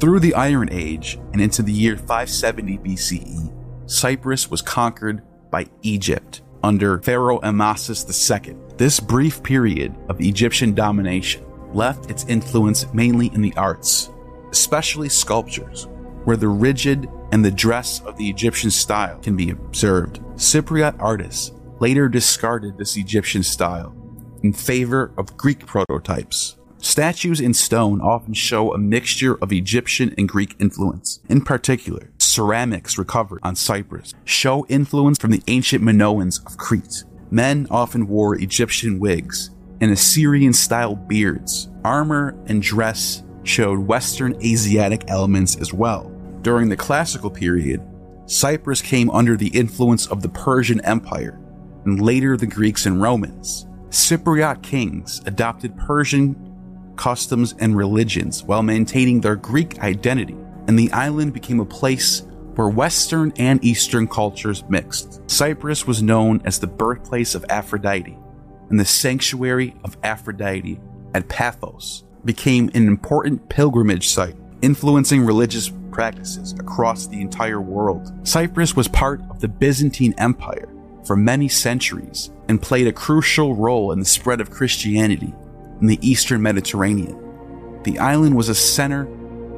Through 0.00 0.20
the 0.20 0.34
Iron 0.34 0.70
Age 0.72 1.18
and 1.34 1.42
into 1.42 1.62
the 1.62 1.72
year 1.72 1.98
570 1.98 2.78
BCE, 2.78 3.52
Cyprus 3.84 4.50
was 4.50 4.62
conquered 4.62 5.22
by 5.50 5.66
Egypt 5.82 6.40
under 6.62 7.02
Pharaoh 7.02 7.40
Amasis 7.40 8.06
II. 8.08 8.69
This 8.80 8.98
brief 8.98 9.42
period 9.42 9.94
of 10.08 10.22
Egyptian 10.22 10.72
domination 10.72 11.44
left 11.74 12.10
its 12.10 12.24
influence 12.28 12.90
mainly 12.94 13.26
in 13.34 13.42
the 13.42 13.52
arts, 13.54 14.08
especially 14.52 15.10
sculptures, 15.10 15.86
where 16.24 16.38
the 16.38 16.48
rigid 16.48 17.06
and 17.30 17.44
the 17.44 17.50
dress 17.50 18.00
of 18.06 18.16
the 18.16 18.30
Egyptian 18.30 18.70
style 18.70 19.18
can 19.18 19.36
be 19.36 19.50
observed. 19.50 20.20
Cypriot 20.36 20.96
artists 20.98 21.52
later 21.78 22.08
discarded 22.08 22.78
this 22.78 22.96
Egyptian 22.96 23.42
style 23.42 23.94
in 24.42 24.54
favor 24.54 25.12
of 25.18 25.36
Greek 25.36 25.66
prototypes. 25.66 26.56
Statues 26.78 27.38
in 27.38 27.52
stone 27.52 28.00
often 28.00 28.32
show 28.32 28.72
a 28.72 28.78
mixture 28.78 29.34
of 29.42 29.52
Egyptian 29.52 30.14
and 30.16 30.26
Greek 30.26 30.56
influence. 30.58 31.20
In 31.28 31.42
particular, 31.42 32.12
ceramics 32.16 32.96
recovered 32.96 33.40
on 33.42 33.56
Cyprus 33.56 34.14
show 34.24 34.64
influence 34.70 35.18
from 35.18 35.32
the 35.32 35.42
ancient 35.48 35.84
Minoans 35.84 36.42
of 36.46 36.56
Crete. 36.56 37.04
Men 37.30 37.66
often 37.70 38.06
wore 38.08 38.34
Egyptian 38.36 38.98
wigs 38.98 39.50
and 39.80 39.90
Assyrian 39.90 40.52
style 40.52 40.94
beards. 40.94 41.70
Armor 41.84 42.36
and 42.46 42.60
dress 42.60 43.22
showed 43.44 43.78
Western 43.78 44.34
Asiatic 44.44 45.04
elements 45.08 45.56
as 45.56 45.72
well. 45.72 46.10
During 46.42 46.68
the 46.68 46.76
classical 46.76 47.30
period, 47.30 47.80
Cyprus 48.26 48.82
came 48.82 49.10
under 49.10 49.36
the 49.36 49.48
influence 49.48 50.06
of 50.06 50.22
the 50.22 50.28
Persian 50.28 50.80
Empire 50.82 51.40
and 51.84 52.00
later 52.00 52.36
the 52.36 52.46
Greeks 52.46 52.86
and 52.86 53.00
Romans. 53.00 53.66
Cypriot 53.88 54.62
kings 54.62 55.20
adopted 55.26 55.76
Persian 55.76 56.36
customs 56.96 57.54
and 57.58 57.76
religions 57.76 58.44
while 58.44 58.62
maintaining 58.62 59.20
their 59.20 59.36
Greek 59.36 59.78
identity, 59.80 60.36
and 60.68 60.78
the 60.78 60.92
island 60.92 61.32
became 61.32 61.60
a 61.60 61.64
place 61.64 62.22
where 62.54 62.68
Western 62.68 63.32
and 63.36 63.64
Eastern 63.64 64.06
cultures 64.06 64.64
mixed. 64.68 65.20
Cyprus 65.30 65.86
was 65.86 66.02
known 66.02 66.42
as 66.44 66.58
the 66.58 66.66
birthplace 66.66 67.34
of 67.34 67.44
Aphrodite, 67.48 68.16
and 68.68 68.78
the 68.78 68.84
sanctuary 68.84 69.74
of 69.84 69.96
Aphrodite 70.02 70.80
at 71.14 71.28
Paphos 71.28 72.04
became 72.24 72.70
an 72.74 72.86
important 72.86 73.48
pilgrimage 73.48 74.08
site, 74.08 74.36
influencing 74.62 75.24
religious 75.24 75.72
practices 75.90 76.52
across 76.58 77.06
the 77.06 77.20
entire 77.20 77.60
world. 77.60 78.12
Cyprus 78.26 78.76
was 78.76 78.88
part 78.88 79.20
of 79.30 79.40
the 79.40 79.48
Byzantine 79.48 80.14
Empire 80.18 80.68
for 81.04 81.16
many 81.16 81.48
centuries 81.48 82.30
and 82.48 82.60
played 82.60 82.86
a 82.86 82.92
crucial 82.92 83.54
role 83.54 83.92
in 83.92 83.98
the 83.98 84.04
spread 84.04 84.40
of 84.40 84.50
Christianity 84.50 85.34
in 85.80 85.86
the 85.86 85.98
eastern 86.06 86.42
Mediterranean. 86.42 87.16
The 87.84 87.98
island 87.98 88.36
was 88.36 88.48
a 88.48 88.54
center 88.54 89.08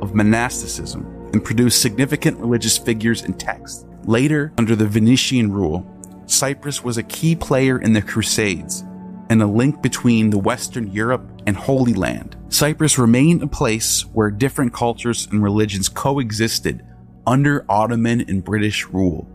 of 0.01 0.15
monasticism 0.15 1.12
and 1.33 1.45
produced 1.45 1.81
significant 1.81 2.39
religious 2.39 2.79
figures 2.79 3.23
and 3.23 3.39
texts. 3.39 3.85
Later, 4.05 4.53
under 4.59 4.77
the 4.77 4.87
Venetian 4.87 5.53
rule, 5.53 5.87
Cyprus 6.27 6.83
was 6.83 6.99
a 6.99 7.03
key 7.03 7.37
player 7.37 7.81
in 7.81 7.93
the 7.93 8.03
Crusades 8.03 8.85
and 9.31 9.43
a 9.43 9.47
link 9.47 9.83
between 9.83 10.31
the 10.31 10.39
Western 10.39 10.91
Europe 10.93 11.27
and 11.47 11.57
Holy 11.57 11.95
Land. 11.95 12.37
Cyprus 12.49 12.99
remained 12.99 13.43
a 13.43 13.47
place 13.47 14.03
where 14.13 14.31
different 14.31 14.75
cultures 14.75 15.27
and 15.31 15.43
religions 15.43 15.89
coexisted 15.89 16.85
under 17.27 17.65
Ottoman 17.69 18.23
and 18.23 18.45
British 18.45 18.87
rule. 18.87 19.29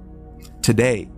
Today, 0.62 1.10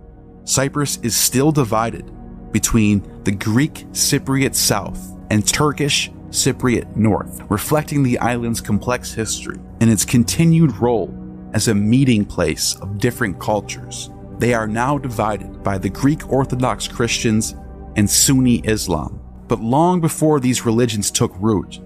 Cyprus 0.44 0.98
is 1.02 1.16
still 1.16 1.52
divided 1.52 2.10
between 2.52 3.22
the 3.24 3.32
Greek 3.32 3.86
Cypriot 3.92 4.54
South 4.54 5.16
and 5.30 5.46
Turkish 5.46 6.10
Cypriot 6.30 6.96
North, 6.96 7.42
reflecting 7.48 8.02
the 8.02 8.18
island's 8.18 8.60
complex 8.60 9.12
history 9.12 9.58
and 9.80 9.90
its 9.90 10.04
continued 10.04 10.76
role 10.76 11.14
as 11.52 11.68
a 11.68 11.74
meeting 11.74 12.24
place 12.24 12.76
of 12.76 12.98
different 12.98 13.40
cultures. 13.40 14.10
They 14.38 14.54
are 14.54 14.66
now 14.66 14.96
divided 14.96 15.62
by 15.62 15.78
the 15.78 15.90
Greek 15.90 16.32
Orthodox 16.32 16.88
Christians 16.88 17.54
and 17.96 18.08
Sunni 18.08 18.58
Islam. 18.64 19.20
But 19.48 19.60
long 19.60 20.00
before 20.00 20.38
these 20.38 20.64
religions 20.64 21.10
took 21.10 21.32
root, 21.40 21.80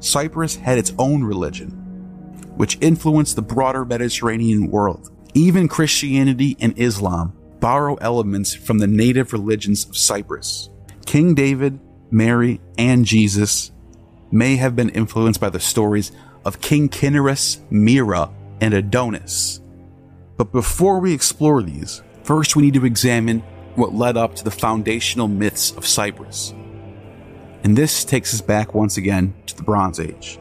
Cyprus 0.00 0.56
had 0.56 0.78
its 0.78 0.92
own 0.98 1.22
religion, 1.22 1.70
which 2.56 2.78
influenced 2.80 3.36
the 3.36 3.42
broader 3.42 3.84
Mediterranean 3.84 4.70
world. 4.70 5.10
Even 5.34 5.68
Christianity 5.68 6.56
and 6.60 6.78
Islam 6.78 7.32
borrow 7.60 7.94
elements 7.96 8.52
from 8.54 8.78
the 8.78 8.86
native 8.86 9.32
religions 9.32 9.88
of 9.88 9.96
Cyprus. 9.96 10.68
King 11.06 11.34
David, 11.34 11.80
Mary, 12.10 12.60
and 12.76 13.04
Jesus 13.04 13.70
may 14.34 14.56
have 14.56 14.74
been 14.74 14.90
influenced 14.90 15.40
by 15.40 15.48
the 15.48 15.60
stories 15.60 16.12
of 16.44 16.60
King 16.60 16.88
Cinyras, 16.88 17.60
Myrrha, 17.70 18.30
and 18.60 18.74
Adonis. 18.74 19.60
But 20.36 20.52
before 20.52 20.98
we 20.98 21.14
explore 21.14 21.62
these, 21.62 22.02
first 22.24 22.56
we 22.56 22.62
need 22.62 22.74
to 22.74 22.84
examine 22.84 23.40
what 23.76 23.94
led 23.94 24.16
up 24.16 24.34
to 24.34 24.44
the 24.44 24.50
foundational 24.50 25.28
myths 25.28 25.70
of 25.72 25.86
Cyprus. 25.86 26.52
And 27.62 27.78
this 27.78 28.04
takes 28.04 28.34
us 28.34 28.40
back 28.40 28.74
once 28.74 28.96
again 28.96 29.34
to 29.46 29.56
the 29.56 29.62
Bronze 29.62 30.00
Age. 30.00 30.38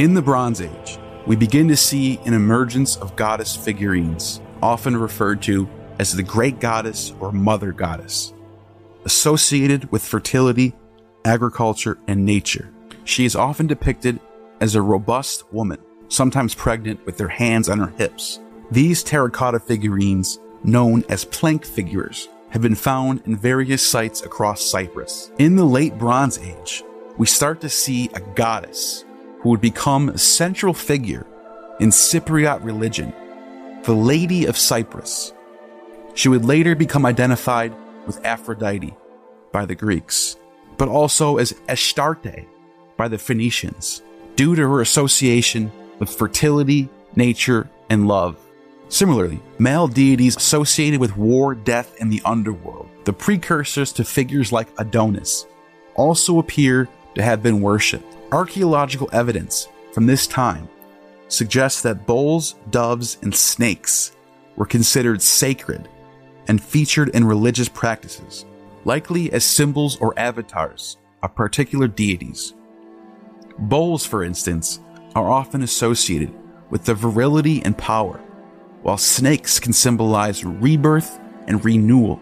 In 0.00 0.14
the 0.14 0.22
Bronze 0.22 0.62
Age, 0.62 0.98
we 1.26 1.36
begin 1.36 1.68
to 1.68 1.76
see 1.76 2.18
an 2.24 2.32
emergence 2.32 2.96
of 2.96 3.16
goddess 3.16 3.54
figurines, 3.54 4.40
often 4.62 4.96
referred 4.96 5.42
to 5.42 5.68
as 5.98 6.16
the 6.16 6.22
Great 6.22 6.58
Goddess 6.58 7.12
or 7.20 7.32
Mother 7.32 7.70
Goddess. 7.70 8.32
Associated 9.04 9.92
with 9.92 10.02
fertility, 10.02 10.74
agriculture, 11.26 11.98
and 12.08 12.24
nature, 12.24 12.72
she 13.04 13.26
is 13.26 13.36
often 13.36 13.66
depicted 13.66 14.18
as 14.62 14.74
a 14.74 14.80
robust 14.80 15.44
woman, 15.52 15.76
sometimes 16.08 16.54
pregnant 16.54 17.04
with 17.04 17.18
their 17.18 17.28
hands 17.28 17.68
on 17.68 17.78
her 17.78 17.92
hips. 17.98 18.40
These 18.70 19.02
terracotta 19.02 19.60
figurines, 19.60 20.38
known 20.64 21.04
as 21.10 21.26
plank 21.26 21.62
figures, 21.66 22.30
have 22.48 22.62
been 22.62 22.74
found 22.74 23.20
in 23.26 23.36
various 23.36 23.86
sites 23.86 24.22
across 24.22 24.64
Cyprus. 24.64 25.30
In 25.38 25.56
the 25.56 25.66
late 25.66 25.98
Bronze 25.98 26.38
Age, 26.38 26.84
we 27.18 27.26
start 27.26 27.60
to 27.60 27.68
see 27.68 28.08
a 28.14 28.20
goddess 28.20 29.04
who 29.40 29.50
would 29.50 29.60
become 29.60 30.08
a 30.08 30.18
central 30.18 30.74
figure 30.74 31.26
in 31.80 31.90
Cypriot 31.90 32.62
religion 32.64 33.12
the 33.84 33.94
Lady 33.94 34.44
of 34.44 34.58
Cyprus. 34.58 35.32
She 36.14 36.28
would 36.28 36.44
later 36.44 36.74
become 36.74 37.06
identified 37.06 37.74
with 38.06 38.24
Aphrodite 38.26 38.94
by 39.52 39.64
the 39.64 39.74
Greeks, 39.74 40.36
but 40.76 40.88
also 40.88 41.38
as 41.38 41.54
Astarte 41.68 42.46
by 42.98 43.08
the 43.08 43.18
Phoenicians, 43.18 44.02
due 44.36 44.54
to 44.54 44.62
her 44.62 44.82
association 44.82 45.72
with 45.98 46.10
fertility, 46.10 46.90
nature, 47.16 47.70
and 47.88 48.06
love. 48.06 48.36
Similarly, 48.90 49.40
male 49.58 49.88
deities 49.88 50.36
associated 50.36 51.00
with 51.00 51.16
war, 51.16 51.54
death, 51.54 51.94
and 52.00 52.12
the 52.12 52.22
underworld, 52.24 52.88
the 53.04 53.12
precursors 53.12 53.92
to 53.92 54.04
figures 54.04 54.52
like 54.52 54.68
Adonis, 54.78 55.46
also 55.94 56.38
appear 56.38 56.88
to 57.14 57.22
have 57.22 57.42
been 57.42 57.60
worshipped. 57.60 58.16
Archaeological 58.32 59.10
evidence 59.12 59.68
from 59.92 60.06
this 60.06 60.28
time 60.28 60.68
suggests 61.26 61.82
that 61.82 62.06
bulls, 62.06 62.54
doves, 62.70 63.18
and 63.22 63.34
snakes 63.34 64.12
were 64.54 64.66
considered 64.66 65.20
sacred 65.20 65.88
and 66.46 66.62
featured 66.62 67.08
in 67.08 67.24
religious 67.24 67.68
practices, 67.68 68.46
likely 68.84 69.32
as 69.32 69.44
symbols 69.44 69.96
or 70.00 70.16
avatars 70.16 70.96
of 71.24 71.34
particular 71.34 71.88
deities. 71.88 72.54
Bulls, 73.58 74.06
for 74.06 74.22
instance, 74.22 74.78
are 75.16 75.28
often 75.28 75.62
associated 75.62 76.32
with 76.70 76.84
the 76.84 76.94
virility 76.94 77.60
and 77.64 77.76
power, 77.76 78.18
while 78.82 78.96
snakes 78.96 79.58
can 79.58 79.72
symbolize 79.72 80.44
rebirth 80.44 81.18
and 81.48 81.64
renewal 81.64 82.20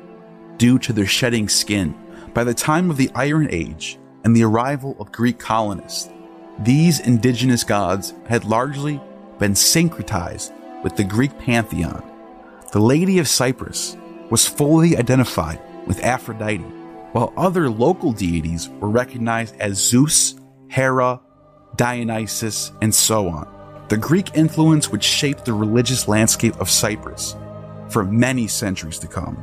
due 0.56 0.78
to 0.78 0.94
their 0.94 1.06
shedding 1.06 1.50
skin. 1.50 1.94
By 2.32 2.44
the 2.44 2.54
time 2.54 2.88
of 2.90 2.96
the 2.96 3.10
Iron 3.14 3.48
Age 3.50 3.98
and 4.28 4.36
the 4.36 4.44
arrival 4.44 4.94
of 5.00 5.10
Greek 5.10 5.38
colonists, 5.38 6.10
these 6.58 7.00
indigenous 7.00 7.64
gods 7.64 8.12
had 8.28 8.44
largely 8.44 9.00
been 9.38 9.52
syncretized 9.52 10.52
with 10.82 10.96
the 10.96 11.04
Greek 11.04 11.36
pantheon. 11.38 12.02
The 12.72 12.78
Lady 12.78 13.20
of 13.20 13.26
Cyprus 13.26 13.96
was 14.28 14.46
fully 14.46 14.98
identified 14.98 15.58
with 15.86 16.04
Aphrodite, 16.04 16.62
while 17.12 17.32
other 17.38 17.70
local 17.70 18.12
deities 18.12 18.68
were 18.80 18.90
recognized 18.90 19.56
as 19.60 19.78
Zeus, 19.78 20.34
Hera, 20.68 21.22
Dionysus, 21.76 22.70
and 22.82 22.94
so 22.94 23.28
on. 23.28 23.48
The 23.88 23.96
Greek 23.96 24.36
influence 24.36 24.90
would 24.90 25.02
shape 25.02 25.46
the 25.46 25.54
religious 25.54 26.06
landscape 26.06 26.60
of 26.60 26.68
Cyprus 26.68 27.34
for 27.88 28.04
many 28.04 28.46
centuries 28.46 28.98
to 28.98 29.06
come. 29.06 29.42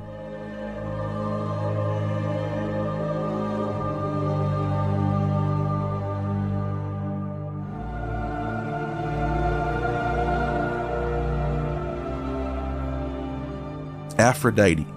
Aphrodite, 14.18 14.88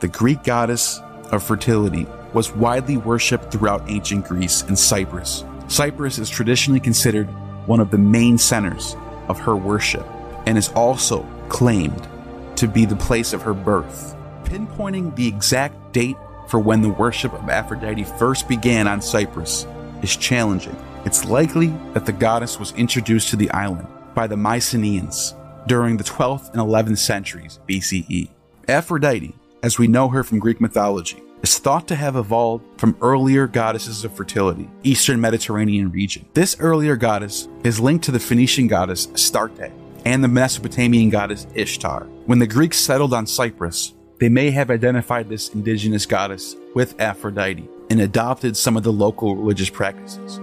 the 0.00 0.08
Greek 0.08 0.44
goddess 0.44 1.00
of 1.30 1.42
fertility, 1.42 2.06
was 2.34 2.52
widely 2.52 2.96
worshipped 2.96 3.50
throughout 3.50 3.88
ancient 3.88 4.26
Greece 4.26 4.62
and 4.62 4.78
Cyprus. 4.78 5.44
Cyprus 5.68 6.18
is 6.18 6.28
traditionally 6.28 6.80
considered 6.80 7.26
one 7.66 7.80
of 7.80 7.90
the 7.90 7.98
main 7.98 8.36
centers 8.36 8.96
of 9.28 9.38
her 9.38 9.56
worship 9.56 10.06
and 10.46 10.58
is 10.58 10.68
also 10.70 11.26
claimed 11.48 12.08
to 12.56 12.68
be 12.68 12.84
the 12.84 12.96
place 12.96 13.32
of 13.32 13.42
her 13.42 13.54
birth. 13.54 14.14
Pinpointing 14.44 15.14
the 15.16 15.26
exact 15.26 15.92
date 15.92 16.16
for 16.48 16.60
when 16.60 16.82
the 16.82 16.90
worship 16.90 17.32
of 17.32 17.48
Aphrodite 17.48 18.04
first 18.04 18.48
began 18.48 18.86
on 18.86 19.00
Cyprus 19.00 19.66
is 20.02 20.16
challenging. 20.16 20.76
It's 21.04 21.24
likely 21.24 21.68
that 21.94 22.04
the 22.04 22.12
goddess 22.12 22.58
was 22.58 22.72
introduced 22.72 23.30
to 23.30 23.36
the 23.36 23.50
island 23.52 23.86
by 24.14 24.26
the 24.26 24.36
Mycenaeans 24.36 25.34
during 25.66 25.96
the 25.96 26.04
12th 26.04 26.50
and 26.50 26.60
11th 26.60 26.98
centuries 26.98 27.60
BCE. 27.68 28.28
Aphrodite, 28.68 29.34
as 29.62 29.78
we 29.78 29.88
know 29.88 30.08
her 30.08 30.22
from 30.22 30.38
Greek 30.38 30.60
mythology, 30.60 31.20
is 31.42 31.58
thought 31.58 31.88
to 31.88 31.96
have 31.96 32.14
evolved 32.14 32.64
from 32.78 32.96
earlier 33.00 33.48
goddesses 33.48 34.04
of 34.04 34.14
fertility, 34.14 34.70
Eastern 34.84 35.20
Mediterranean 35.20 35.90
region. 35.90 36.24
This 36.34 36.56
earlier 36.60 36.94
goddess 36.94 37.48
is 37.64 37.80
linked 37.80 38.04
to 38.04 38.12
the 38.12 38.20
Phoenician 38.20 38.68
goddess 38.68 39.08
Astarte 39.08 39.72
and 40.04 40.22
the 40.22 40.28
Mesopotamian 40.28 41.10
goddess 41.10 41.48
Ishtar. 41.54 42.04
When 42.26 42.38
the 42.38 42.46
Greeks 42.46 42.78
settled 42.78 43.12
on 43.12 43.26
Cyprus, 43.26 43.94
they 44.20 44.28
may 44.28 44.52
have 44.52 44.70
identified 44.70 45.28
this 45.28 45.48
indigenous 45.48 46.06
goddess 46.06 46.54
with 46.74 47.00
Aphrodite 47.00 47.68
and 47.90 48.00
adopted 48.00 48.56
some 48.56 48.76
of 48.76 48.84
the 48.84 48.92
local 48.92 49.34
religious 49.34 49.70
practices. 49.70 50.38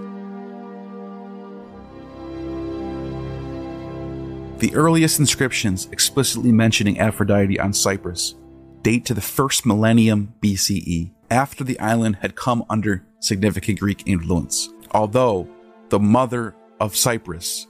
The 4.60 4.74
earliest 4.74 5.18
inscriptions 5.18 5.88
explicitly 5.90 6.52
mentioning 6.52 6.98
Aphrodite 6.98 7.58
on 7.58 7.72
Cyprus 7.72 8.34
date 8.82 9.06
to 9.06 9.14
the 9.14 9.22
first 9.22 9.64
millennium 9.64 10.34
BCE, 10.42 11.12
after 11.30 11.64
the 11.64 11.80
island 11.80 12.16
had 12.16 12.36
come 12.36 12.66
under 12.68 13.02
significant 13.20 13.80
Greek 13.80 14.02
influence. 14.04 14.68
Although 14.90 15.48
the 15.88 15.98
mother 15.98 16.54
of 16.78 16.94
Cyprus, 16.94 17.68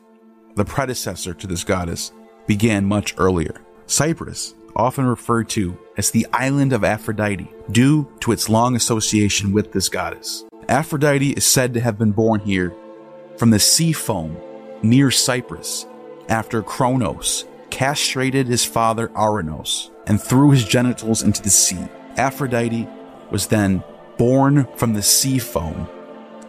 the 0.56 0.64
predecessor 0.64 1.32
to 1.32 1.46
this 1.46 1.62
goddess, 1.62 2.10
began 2.48 2.86
much 2.86 3.14
earlier. 3.18 3.60
Cyprus, 3.86 4.54
often 4.74 5.04
referred 5.04 5.48
to 5.50 5.78
as 5.96 6.10
the 6.10 6.26
island 6.32 6.72
of 6.72 6.82
Aphrodite, 6.82 7.52
due 7.70 8.12
to 8.18 8.32
its 8.32 8.48
long 8.48 8.74
association 8.74 9.52
with 9.52 9.70
this 9.70 9.88
goddess. 9.88 10.42
Aphrodite 10.68 11.30
is 11.30 11.46
said 11.46 11.72
to 11.74 11.80
have 11.80 11.98
been 11.98 12.10
born 12.10 12.40
here 12.40 12.74
from 13.36 13.50
the 13.50 13.60
sea 13.60 13.92
foam 13.92 14.36
near 14.82 15.12
Cyprus 15.12 15.86
after 16.30 16.62
Kronos 16.62 17.44
castrated 17.70 18.46
his 18.46 18.64
father 18.64 19.08
Ouranos 19.08 19.90
and 20.06 20.20
threw 20.20 20.50
his 20.50 20.64
genitals 20.64 21.22
into 21.22 21.42
the 21.42 21.50
sea. 21.50 21.88
Aphrodite 22.16 22.88
was 23.30 23.48
then 23.48 23.82
born 24.16 24.66
from 24.76 24.94
the 24.94 25.02
sea 25.02 25.38
foam 25.38 25.88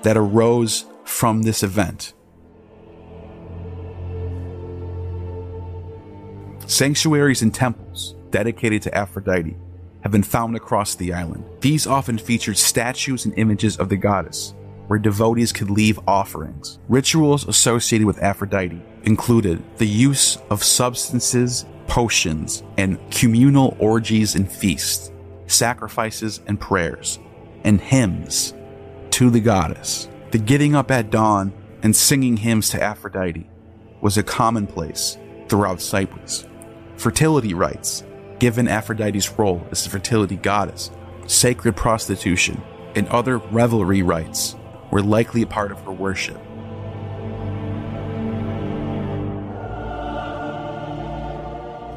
that 0.04 0.18
arose 0.18 0.86
from 1.04 1.42
this 1.42 1.64
event. 1.64 2.14
Sanctuaries 6.68 7.42
and 7.42 7.54
temples 7.54 8.16
dedicated 8.30 8.82
to 8.84 8.96
Aphrodite 8.98 9.58
have 10.02 10.12
been 10.12 10.24
found 10.24 10.56
across 10.56 10.96
the 10.96 11.14
island. 11.14 11.44
These 11.60 11.86
often 11.86 12.18
featured 12.18 12.58
statues 12.58 13.26
and 13.26 13.38
images 13.38 13.78
of 13.78 13.90
the 13.90 13.98
goddess, 13.98 14.54
where 14.88 14.98
devotees 14.98 15.52
could 15.52 15.70
leave 15.70 16.00
offerings. 16.08 16.80
Rituals 16.88 17.48
associated 17.48 18.08
with 18.08 18.24
Aphrodite 18.24 18.82
included 19.04 19.64
the 19.78 19.88
use 19.88 20.38
of 20.50 20.64
substances, 20.64 21.66
potions, 21.88 22.64
and 22.78 23.00
communal 23.12 23.76
orgies 23.80 24.36
and 24.36 24.52
feasts, 24.52 25.12
sacrifices 25.48 26.42
and 26.48 26.60
prayers, 26.60 27.20
and 27.64 27.82
hymns 27.82 28.54
to 29.12 29.30
the 29.30 29.40
goddess. 29.40 30.08
The 30.32 30.38
getting 30.38 30.76
up 30.76 30.92
at 30.92 31.10
dawn 31.10 31.54
and 31.84 31.96
singing 31.96 32.38
hymns 32.38 32.70
to 32.70 32.82
Aphrodite 32.82 33.50
was 34.02 34.18
a 34.18 34.24
commonplace 34.24 35.18
throughout 35.48 35.82
Cyprus. 35.82 36.48
Fertility 36.96 37.54
rites, 37.54 38.04
given 38.40 38.68
Aphrodite's 38.68 39.38
role 39.38 39.68
as 39.72 39.84
the 39.84 39.90
fertility 39.90 40.38
goddess, 40.38 40.92
sacred 41.28 41.76
prostitution, 41.76 42.62
and 42.96 43.08
other 43.10 43.38
revelry 43.38 44.02
rites 44.02 44.56
were 44.92 45.02
likely 45.02 45.42
a 45.42 45.48
part 45.48 45.72
of 45.72 45.82
her 45.82 45.92
worship. 45.92 46.40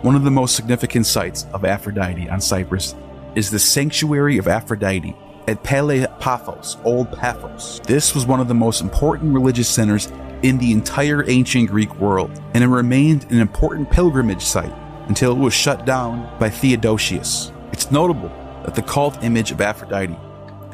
One 0.04 0.16
of 0.16 0.24
the 0.24 0.30
most 0.30 0.54
significant 0.54 1.06
sites 1.06 1.46
of 1.54 1.64
Aphrodite 1.64 2.28
on 2.28 2.38
Cyprus 2.38 2.94
is 3.34 3.50
the 3.50 3.58
Sanctuary 3.58 4.36
of 4.36 4.46
Aphrodite 4.46 5.16
at 5.48 5.62
Pele 5.62 6.06
Paphos, 6.20 6.76
Old 6.84 7.10
Paphos. 7.10 7.80
This 7.86 8.14
was 8.14 8.26
one 8.26 8.38
of 8.38 8.46
the 8.46 8.52
most 8.52 8.82
important 8.82 9.32
religious 9.32 9.66
centers 9.66 10.12
in 10.42 10.58
the 10.58 10.72
entire 10.72 11.26
ancient 11.30 11.70
Greek 11.70 11.94
world, 11.94 12.38
and 12.52 12.62
it 12.62 12.66
remained 12.66 13.24
an 13.32 13.40
important 13.40 13.90
pilgrimage 13.90 14.42
site 14.42 14.74
until 15.08 15.32
it 15.32 15.38
was 15.38 15.54
shut 15.54 15.86
down 15.86 16.30
by 16.38 16.50
Theodosius. 16.50 17.50
It's 17.72 17.90
notable 17.90 18.28
that 18.66 18.74
the 18.74 18.82
cult 18.82 19.24
image 19.24 19.52
of 19.52 19.62
Aphrodite 19.62 20.18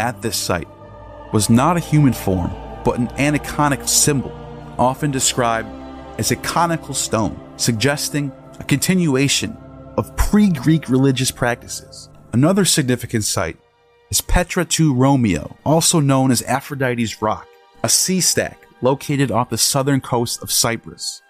at 0.01 0.21
this 0.23 0.37
site 0.37 0.67
was 1.33 1.49
not 1.49 1.77
a 1.77 1.81
human 1.81 2.15
form, 2.15 2.51
but 2.85 2.99
an 2.99 3.07
aniconic 3.11 3.89
symbol, 3.89 4.33
often 4.77 5.13
described 5.13 5.69
as 6.19 6.33
a 6.33 6.37
conical 6.37 6.95
stone, 6.95 7.41
suggesting 7.57 8.33
a 8.61 8.65
continuation 8.65 9.57
of 9.97 10.15
pre 10.17 10.49
Greek 10.51 10.89
religious 10.89 11.31
practices. 11.31 12.09
Another 12.33 12.65
significant 12.65 13.25
site 13.25 13.57
is 14.11 14.21
Petra 14.21 14.65
tou 14.65 14.95
Romiou, 14.95 15.57
also 15.65 15.99
known 15.99 16.31
as 16.31 16.43
Aphrodite's 16.43 17.21
Rock, 17.21 17.49
a 17.83 17.89
sea 17.89 18.21
stack 18.21 18.67
located 18.83 19.31
off 19.31 19.51
the 19.51 19.59
southern 19.59 20.01
coast 20.01 20.43
of 20.43 20.53
Cyprus. 20.53 21.23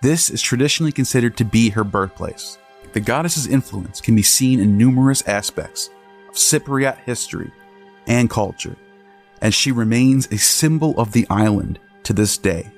This 0.00 0.30
is 0.30 0.40
traditionally 0.40 0.92
considered 0.92 1.36
to 1.36 1.44
be 1.44 1.70
her 1.70 1.84
birthplace. 1.84 2.56
The 2.92 3.00
goddess's 3.00 3.46
influence 3.46 4.00
can 4.00 4.16
be 4.16 4.22
seen 4.22 4.60
in 4.60 4.78
numerous 4.78 5.26
aspects 5.28 5.90
of 6.28 6.36
Cypriot 6.36 6.98
history 7.04 7.52
and 8.06 8.30
culture, 8.30 8.76
and 9.42 9.52
she 9.52 9.72
remains 9.72 10.26
a 10.30 10.38
symbol 10.38 10.98
of 10.98 11.12
the 11.12 11.26
island 11.28 11.78
to 12.04 12.12
this 12.12 12.38
day. 12.38 12.70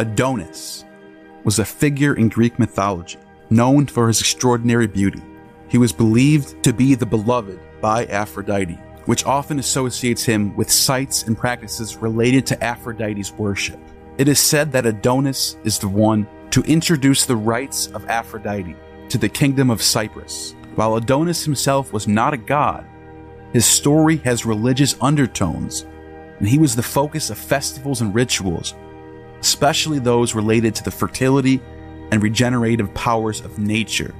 Adonis 0.00 0.86
was 1.44 1.58
a 1.58 1.64
figure 1.64 2.14
in 2.14 2.30
Greek 2.30 2.58
mythology 2.58 3.18
known 3.50 3.86
for 3.86 4.08
his 4.08 4.18
extraordinary 4.18 4.86
beauty. 4.86 5.20
He 5.68 5.76
was 5.76 5.92
believed 5.92 6.64
to 6.64 6.72
be 6.72 6.94
the 6.94 7.04
beloved 7.04 7.60
by 7.82 8.06
Aphrodite, 8.06 8.78
which 9.04 9.26
often 9.26 9.58
associates 9.58 10.24
him 10.24 10.56
with 10.56 10.70
sites 10.70 11.24
and 11.24 11.36
practices 11.36 11.98
related 11.98 12.46
to 12.46 12.64
Aphrodite's 12.64 13.32
worship. 13.32 13.78
It 14.16 14.26
is 14.26 14.40
said 14.40 14.72
that 14.72 14.86
Adonis 14.86 15.58
is 15.64 15.78
the 15.78 15.88
one 15.88 16.26
to 16.50 16.62
introduce 16.62 17.26
the 17.26 17.36
rites 17.36 17.88
of 17.88 18.08
Aphrodite 18.08 18.76
to 19.10 19.18
the 19.18 19.28
kingdom 19.28 19.68
of 19.68 19.82
Cyprus. 19.82 20.54
While 20.76 20.96
Adonis 20.96 21.44
himself 21.44 21.92
was 21.92 22.08
not 22.08 22.32
a 22.32 22.38
god, 22.38 22.86
his 23.52 23.66
story 23.66 24.16
has 24.18 24.46
religious 24.46 24.96
undertones, 25.02 25.84
and 26.38 26.48
he 26.48 26.56
was 26.56 26.74
the 26.74 26.82
focus 26.82 27.28
of 27.28 27.36
festivals 27.36 28.00
and 28.00 28.14
rituals, 28.14 28.72
especially 29.40 29.98
those 29.98 30.34
related 30.34 30.74
to 30.76 30.84
the 30.84 30.90
fertility 30.90 31.60
and 32.10 32.22
regenerative 32.22 32.92
powers 32.94 33.40
of 33.40 33.58
nature. 33.58 34.14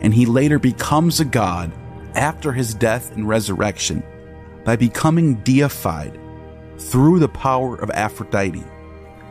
And 0.00 0.14
he 0.14 0.26
later 0.26 0.58
becomes 0.58 1.20
a 1.20 1.24
god 1.24 1.72
after 2.14 2.52
his 2.52 2.74
death 2.74 3.12
and 3.12 3.28
resurrection 3.28 4.02
by 4.64 4.76
becoming 4.76 5.36
deified 5.36 6.18
through 6.78 7.18
the 7.18 7.28
power 7.28 7.76
of 7.76 7.90
Aphrodite. 7.90 8.64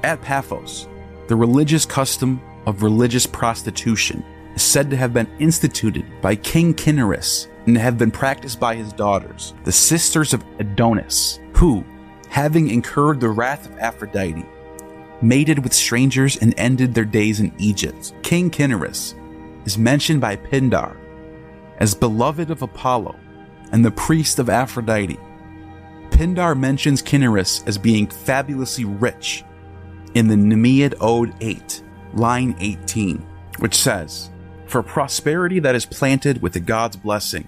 At 0.03 0.21
Paphos, 0.21 0.87
the 1.27 1.35
religious 1.35 1.85
custom 1.85 2.41
of 2.65 2.83
religious 2.83 3.25
prostitution 3.25 4.23
is 4.55 4.61
said 4.61 4.89
to 4.89 4.97
have 4.97 5.13
been 5.13 5.29
instituted 5.39 6.05
by 6.21 6.35
King 6.35 6.73
Cinyras 6.73 7.47
and 7.65 7.77
have 7.77 7.97
been 7.97 8.11
practiced 8.11 8.59
by 8.59 8.75
his 8.75 8.93
daughters, 8.93 9.53
the 9.63 9.71
sisters 9.71 10.33
of 10.33 10.43
Adonis, 10.59 11.39
who, 11.53 11.83
having 12.29 12.69
incurred 12.69 13.19
the 13.19 13.29
wrath 13.29 13.67
of 13.67 13.77
Aphrodite, 13.79 14.45
mated 15.21 15.59
with 15.59 15.73
strangers 15.73 16.37
and 16.37 16.53
ended 16.57 16.93
their 16.93 17.05
days 17.05 17.39
in 17.39 17.53
Egypt. 17.57 18.13
King 18.23 18.49
Cinyras 18.49 19.15
is 19.65 19.77
mentioned 19.77 20.21
by 20.21 20.35
Pindar 20.35 20.95
as 21.77 21.93
beloved 21.93 22.51
of 22.51 22.61
Apollo 22.61 23.15
and 23.71 23.83
the 23.83 23.91
priest 23.91 24.39
of 24.39 24.49
Aphrodite. 24.49 25.19
Pindar 26.09 26.57
mentions 26.57 27.01
Cinyras 27.01 27.65
as 27.67 27.77
being 27.77 28.07
fabulously 28.07 28.85
rich 28.85 29.43
in 30.15 30.27
the 30.27 30.35
Nemean 30.35 30.95
Ode 30.99 31.33
8, 31.39 31.83
line 32.13 32.55
18, 32.59 33.17
which 33.59 33.75
says, 33.75 34.29
For 34.65 34.81
prosperity 34.81 35.59
that 35.59 35.75
is 35.75 35.85
planted 35.85 36.41
with 36.41 36.53
the 36.53 36.59
God's 36.59 36.95
blessing 36.95 37.47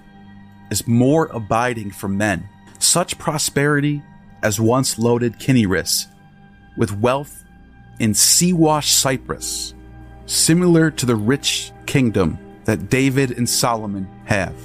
is 0.69 0.87
more 0.87 1.27
abiding 1.27 1.91
for 1.91 2.07
men. 2.07 2.47
Such 2.79 3.17
prosperity 3.17 4.01
as 4.43 4.59
once 4.59 4.97
loaded 4.97 5.37
Cinyras 5.39 6.07
with 6.77 6.97
wealth 6.97 7.40
in 8.01 8.15
sea 8.15 8.51
washed 8.51 8.97
Cyprus, 8.97 9.75
similar 10.25 10.89
to 10.89 11.05
the 11.05 11.15
rich 11.15 11.71
kingdom 11.85 12.39
that 12.65 12.89
David 12.89 13.37
and 13.37 13.47
Solomon 13.47 14.09
have. 14.25 14.55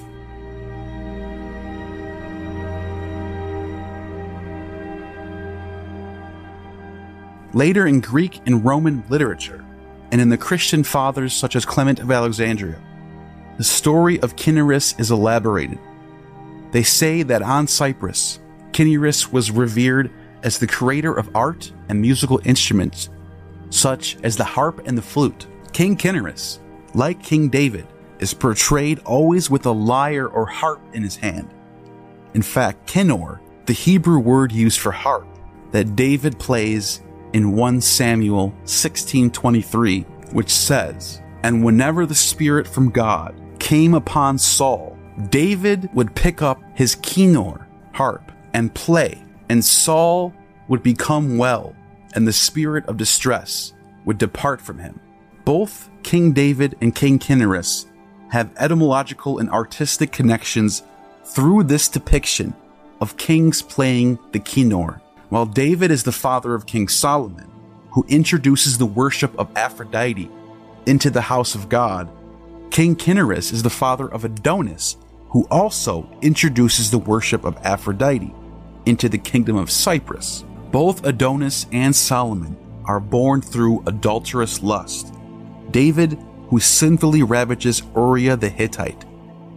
Later 7.53 7.87
in 7.87 8.01
Greek 8.01 8.41
and 8.47 8.65
Roman 8.65 9.05
literature, 9.11 9.63
and 10.11 10.19
in 10.19 10.31
the 10.31 10.39
Christian 10.39 10.83
fathers 10.83 11.35
such 11.35 11.57
as 11.57 11.67
Clement 11.67 12.01
of 12.01 12.11
Alexandria, 12.11 12.81
the 13.59 13.65
story 13.65 14.19
of 14.21 14.37
Cinyras 14.37 14.99
is 14.99 15.11
elaborated. 15.11 15.79
They 16.71 16.83
say 16.83 17.23
that 17.25 17.43
on 17.43 17.67
Cyprus, 17.67 18.41
Cinyras 18.73 19.31
was 19.31 19.51
revered 19.51 20.11
as 20.43 20.59
the 20.59 20.67
creator 20.67 21.13
of 21.13 21.29
art 21.35 21.71
and 21.91 22.01
musical 22.01 22.41
instruments, 22.45 23.11
such 23.71 24.17
as 24.23 24.37
the 24.37 24.45
harp 24.45 24.87
and 24.87 24.97
the 24.97 25.03
flute. 25.03 25.47
King 25.73 25.97
Cinyras, 25.97 26.59
like 26.95 27.23
King 27.23 27.49
David, 27.49 27.87
is 28.19 28.33
portrayed 28.35 29.01
always 29.01 29.51
with 29.51 29.67
a 29.67 29.71
lyre 29.71 30.29
or 30.29 30.47
harp 30.47 30.81
in 30.95 31.03
his 31.03 31.17
hand. 31.17 31.53
In 32.35 32.43
fact, 32.43 32.87
kinnor, 32.91 33.41
the 33.67 33.73
Hebrew 33.73 34.19
word 34.19 34.53
used 34.53 34.79
for 34.79 34.93
harp 34.93 35.27
that 35.73 35.97
David 35.97 36.39
plays 36.39 37.03
in 37.33 37.53
1 37.53 37.81
Samuel 37.81 38.55
16:23, 38.65 40.07
which 40.33 40.51
says, 40.51 41.21
"And 41.43 41.65
whenever 41.65 42.07
the 42.07 42.15
spirit 42.15 42.67
from 42.67 42.91
God 42.91 43.35
came 43.59 43.95
upon 43.95 44.39
Saul, 44.39 44.97
David 45.31 45.91
would 45.93 46.15
pick 46.15 46.41
up 46.43 46.63
his 46.75 46.97
kinnor 46.97 47.67
harp 47.93 48.33
and 48.55 48.73
play, 48.73 49.23
and 49.49 49.65
Saul 49.65 50.33
would 50.69 50.83
become 50.83 51.37
well, 51.39 51.75
and 52.17 52.27
the 52.27 52.33
spirit 52.33 52.85
of 52.87 52.97
distress 52.97 53.73
would 54.05 54.19
depart 54.19 54.61
from 54.61 54.79
him." 54.79 54.99
Both 55.45 55.89
King 56.03 56.33
David 56.33 56.75
and 56.81 56.93
King 56.93 57.21
Cinyras 57.21 57.87
have 58.31 58.51
etymological 58.59 59.39
and 59.39 59.49
artistic 59.51 60.11
connections 60.11 60.83
through 61.25 61.63
this 61.63 61.89
depiction 61.89 62.55
of 63.01 63.17
kings 63.17 63.63
playing 63.63 64.19
the 64.33 64.41
kinnor. 64.41 65.01
While 65.29 65.47
David 65.47 65.91
is 65.91 66.03
the 66.03 66.13
father 66.13 66.55
of 66.55 66.67
King 66.67 66.89
Solomon, 66.89 67.47
who 67.91 68.05
introduces 68.09 68.79
the 68.79 68.87
worship 68.87 69.37
of 69.39 69.49
Aphrodite 69.57 70.31
into 70.87 71.11
the 71.11 71.21
house 71.23 71.55
of 71.55 71.69
God, 71.69 72.09
King 72.71 72.97
Cinyras 72.97 73.53
is 73.53 73.63
the 73.63 73.71
father 73.71 74.09
of 74.09 74.25
Adonis, 74.25 74.97
who 75.31 75.47
also 75.51 76.09
introduces 76.23 76.91
the 76.91 76.99
worship 76.99 77.45
of 77.45 77.59
Aphrodite 77.65 78.35
into 78.87 79.09
the 79.09 79.19
kingdom 79.19 79.57
of 79.57 79.71
Cyprus. 79.71 80.45
Both 80.77 81.07
Adonis 81.07 81.65
and 81.73 81.97
Solomon 81.97 82.55
are 82.85 83.01
born 83.01 83.41
through 83.41 83.83
adulterous 83.87 84.63
lust. 84.63 85.15
David 85.71 86.19
who 86.51 86.61
sinfully 86.61 87.23
ravages 87.23 87.83
Uriah 87.97 88.37
the 88.37 88.51
Hittite, 88.51 89.07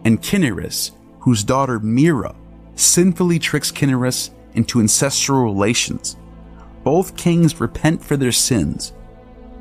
and 0.06 0.22
Cinyras, 0.22 0.92
whose 1.18 1.44
daughter 1.44 1.78
Myrrha 1.78 2.34
sinfully 2.74 3.38
tricks 3.38 3.70
Cinyras 3.70 4.30
into 4.54 4.80
ancestral 4.80 5.42
relations. 5.42 6.16
Both 6.84 7.18
kings 7.18 7.60
repent 7.60 8.02
for 8.02 8.16
their 8.16 8.32
sins, 8.32 8.94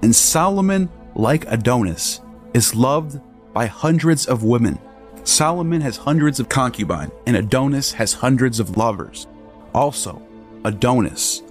and 0.01 0.15
Solomon, 0.15 0.89
like 1.13 1.43
Adonis, 1.51 2.21
is 2.53 2.73
loved 2.73 3.19
by 3.51 3.65
hundreds 3.65 4.27
of 4.27 4.45
women. 4.45 4.79
Solomon 5.25 5.81
has 5.81 5.97
hundreds 5.97 6.39
of 6.39 6.47
concubines, 6.47 7.11
and 7.27 7.35
Adonis 7.35 7.91
has 7.91 8.13
hundreds 8.13 8.61
of 8.61 8.77
lovers. 8.77 9.27
Also, 9.73 10.21
Adonis, 10.63 11.41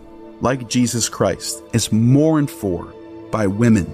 like 0.40 0.68
Jesus 0.68 1.08
Christ, 1.08 1.62
is 1.72 1.92
mourned 1.92 2.50
for 2.50 2.94
by 3.30 3.46
women 3.46 3.92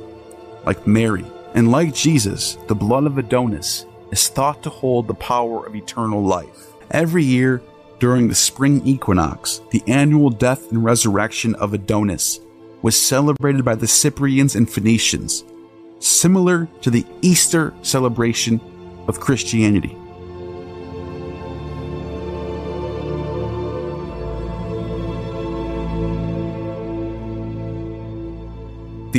like 0.64 0.87
Mary, 0.87 1.24
and 1.54 1.70
like 1.70 1.94
Jesus, 1.94 2.57
the 2.68 2.74
blood 2.74 3.04
of 3.07 3.18
Adonis 3.18 3.87
is 4.11 4.28
thought 4.28 4.62
to 4.62 4.70
hold 4.70 5.07
the 5.07 5.14
power 5.14 5.66
of 5.66 5.74
eternal 5.74 6.22
life. 6.22 6.72
Every 6.90 7.24
year, 7.24 7.62
during 7.98 8.28
the 8.28 8.35
spring 8.35 8.85
equinox, 8.87 9.61
the 9.70 9.83
annual 9.87 10.30
death 10.30 10.70
and 10.70 10.85
resurrection 10.85 11.54
of 11.57 11.74
Adonis 11.74 12.40
was 12.83 13.00
celebrated 13.00 13.64
by 13.64 13.74
the 13.74 13.87
Cyprians 13.87 14.57
and 14.57 14.68
Phoenicians, 14.68 15.44
similar 16.00 16.68
to 16.83 16.90
the 16.90 17.07
Easter 17.22 17.72
celebration 17.83 18.61
of 19.09 19.20
Christianity. 19.20 19.96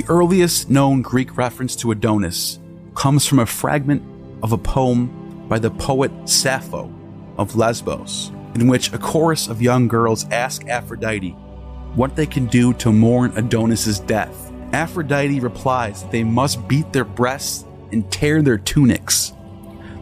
The 0.06 0.12
earliest 0.12 0.70
known 0.70 1.02
Greek 1.02 1.36
reference 1.36 1.76
to 1.78 1.89
Adonis 1.89 2.60
comes 2.94 3.26
from 3.26 3.39
a 3.39 3.46
fragment 3.48 4.04
of 4.44 4.52
a 4.52 4.58
poem 4.58 5.48
by 5.50 5.58
the 5.58 5.72
poet 5.72 6.12
Sappho 6.26 6.94
of 7.39 7.56
Lesbos, 7.56 8.32
in 8.54 8.68
which 8.68 8.94
a 8.94 9.00
chorus 9.00 9.48
of 9.48 9.63
young 9.63 9.88
girls 9.88 10.30
ask 10.30 10.68
Aphrodite 10.68 11.32
what 11.96 12.15
they 12.15 12.28
can 12.28 12.46
do 12.46 12.72
to 12.74 12.94
mourn 12.94 13.36
Adonis's 13.36 14.00
death. 14.00 14.52
Aphrodite 14.74 15.39
replies 15.39 16.04
that 16.04 16.12
they 16.12 16.24
must 16.24 16.68
beat 16.68 16.94
their 16.94 17.04
breasts 17.04 17.65
and 17.91 18.12
tear 18.12 18.44
their 18.44 18.60
tunics. 18.60 19.34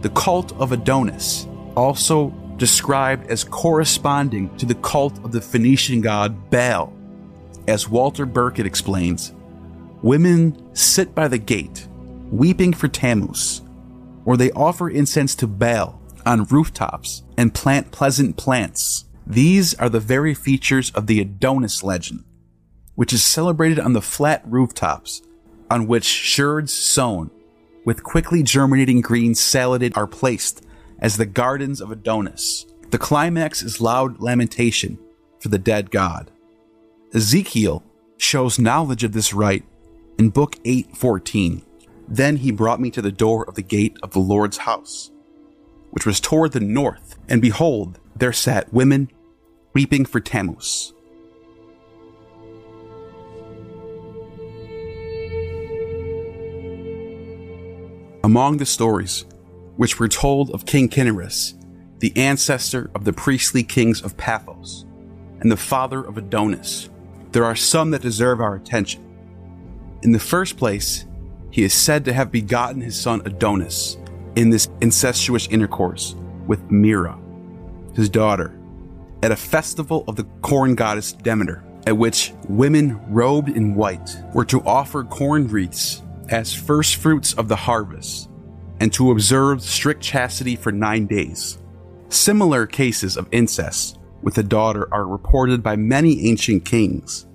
The 0.02 0.10
cult 0.10 0.52
of 0.60 0.74
Adonis, 0.74 1.48
also 1.78 2.32
described 2.58 3.28
as 3.28 3.46
corresponding 3.46 4.54
to 4.58 4.66
the 4.66 4.76
cult 4.76 5.18
of 5.24 5.32
the 5.32 5.40
Phoenician 5.40 6.02
god 6.02 6.50
Baal, 6.50 6.92
as 7.70 7.88
Walter 7.88 8.28
Burkert 8.28 8.66
explains, 8.66 9.34
Women 10.04 10.76
sit 10.76 11.16
by 11.16 11.30
the 11.30 11.38
gate, 11.38 11.88
weeping 12.30 12.74
for 12.74 12.90
Tammuz, 12.90 13.62
or 14.26 14.36
they 14.36 14.52
offer 14.52 14.90
incense 14.90 15.34
to 15.36 15.48
Baal 15.48 16.02
on 16.26 16.44
rooftops 16.44 17.24
and 17.38 17.54
plant 17.54 17.92
pleasant 17.92 18.36
plants. 18.36 19.06
These 19.26 19.74
are 19.76 19.88
the 19.88 20.02
very 20.02 20.34
features 20.34 20.92
of 20.92 21.08
the 21.08 21.22
Adonis 21.22 21.84
legend, 21.84 22.26
which 22.96 23.14
is 23.14 23.24
celebrated 23.24 23.80
on 23.80 23.94
the 23.94 24.02
flat 24.02 24.44
rooftops 24.46 25.22
on 25.72 25.88
which 25.88 26.04
sherds 26.04 26.74
sown 26.74 27.32
with 27.86 28.04
quickly 28.04 28.44
germinating 28.44 29.00
green 29.00 29.34
saladed 29.34 29.94
are 29.96 30.06
placed 30.06 30.66
as 31.00 31.16
the 31.16 31.26
gardens 31.26 31.80
of 31.80 31.92
Adonis. 31.92 32.66
The 32.90 32.98
climax 32.98 33.64
is 33.64 33.80
loud 33.80 34.20
lamentation 34.20 35.00
for 35.40 35.48
the 35.48 35.58
dead 35.58 35.92
god. 35.92 36.30
Ezekiel 37.14 37.84
shows 38.18 38.60
knowledge 38.60 39.06
of 39.06 39.14
this 39.14 39.34
rite 39.34 39.64
in 40.18 40.30
Book 40.30 40.58
8:14. 40.66 41.64
Then 42.08 42.38
he 42.38 42.52
brought 42.52 42.82
me 42.82 42.92
to 42.92 43.02
the 43.02 43.12
door 43.12 43.46
of 43.48 43.56
the 43.56 43.62
gate 43.62 43.98
of 44.04 44.12
the 44.12 44.20
Lord's 44.20 44.58
house, 44.58 45.12
which 45.92 46.06
was 46.06 46.20
toward 46.20 46.52
the 46.52 46.60
north, 46.60 47.18
and 47.28 47.42
behold, 47.42 48.00
there 48.16 48.34
sat 48.34 48.74
women 48.74 49.10
weeping 49.74 50.06
for 50.06 50.20
Tammuz. 50.20 50.94
Among 58.24 58.58
the 58.58 58.66
stories 58.66 59.26
which 59.76 60.00
were 60.00 60.08
told 60.08 60.52
of 60.52 60.66
King 60.66 60.88
Cinyras, 60.88 61.56
the 62.00 62.16
ancestor 62.16 62.90
of 62.96 63.06
the 63.06 63.14
priestly 63.14 63.64
kings 63.64 64.02
of 64.02 64.16
Paphos, 64.18 64.86
and 65.40 65.52
the 65.52 65.58
father 65.58 66.02
of 66.02 66.18
Adonis, 66.18 66.90
there 67.32 67.44
are 67.44 67.56
some 67.56 67.92
that 67.92 68.02
deserve 68.02 68.40
our 68.40 68.56
attention. 68.56 69.04
In 70.04 70.12
the 70.12 70.20
first 70.20 70.58
place, 70.58 71.06
he 71.50 71.64
is 71.64 71.74
said 71.74 72.04
to 72.06 72.14
have 72.14 72.30
begotten 72.30 72.82
his 72.82 73.00
son 73.00 73.22
Adonis 73.24 73.96
in 74.36 74.50
this 74.50 74.68
incestuous 74.82 75.48
intercourse 75.48 76.16
with 76.46 76.70
Myrrha, 76.70 77.18
his 77.96 78.10
daughter, 78.10 78.60
at 79.22 79.32
a 79.32 79.38
festival 79.38 80.04
of 80.10 80.18
the 80.18 80.26
corn 80.42 80.76
goddess 80.76 81.14
Demeter, 81.14 81.64
at 81.88 81.98
which 81.98 82.34
women 82.50 83.00
robed 83.14 83.48
in 83.48 83.76
white 83.76 84.18
were 84.34 84.44
to 84.44 84.62
offer 84.64 85.06
corn 85.06 85.48
wreaths 85.48 86.02
as 86.28 86.54
first 86.54 86.98
fruits 86.98 87.34
of 87.36 87.48
the 87.48 87.56
harvest 87.56 88.30
and 88.82 88.92
to 88.92 89.12
observe 89.12 89.62
strict 89.62 90.02
chastity 90.02 90.58
for 90.58 90.74
nine 90.74 91.08
days. 91.08 91.60
Similar 92.10 92.68
cases 92.68 93.16
of 93.16 93.30
incest 93.32 94.00
with 94.22 94.38
a 94.38 94.44
daughter 94.44 94.86
are 94.92 95.08
reported 95.08 95.64
by 95.64 95.78
many 95.78 96.28
ancient 96.28 96.66
kings. 96.66 97.26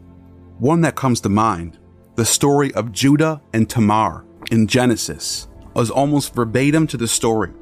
One 0.58 0.82
that 0.82 0.96
comes 0.96 1.22
to 1.22 1.30
mind, 1.30 1.78
the 2.18 2.24
story 2.24 2.74
of 2.74 2.90
Judah 2.90 3.40
and 3.52 3.70
Tamar 3.70 4.24
in 4.50 4.66
Genesis, 4.66 5.46
is 5.76 5.88
almost 5.88 6.34
verbatim 6.34 6.84
to 6.88 6.96
the 6.96 7.06
story 7.06 7.52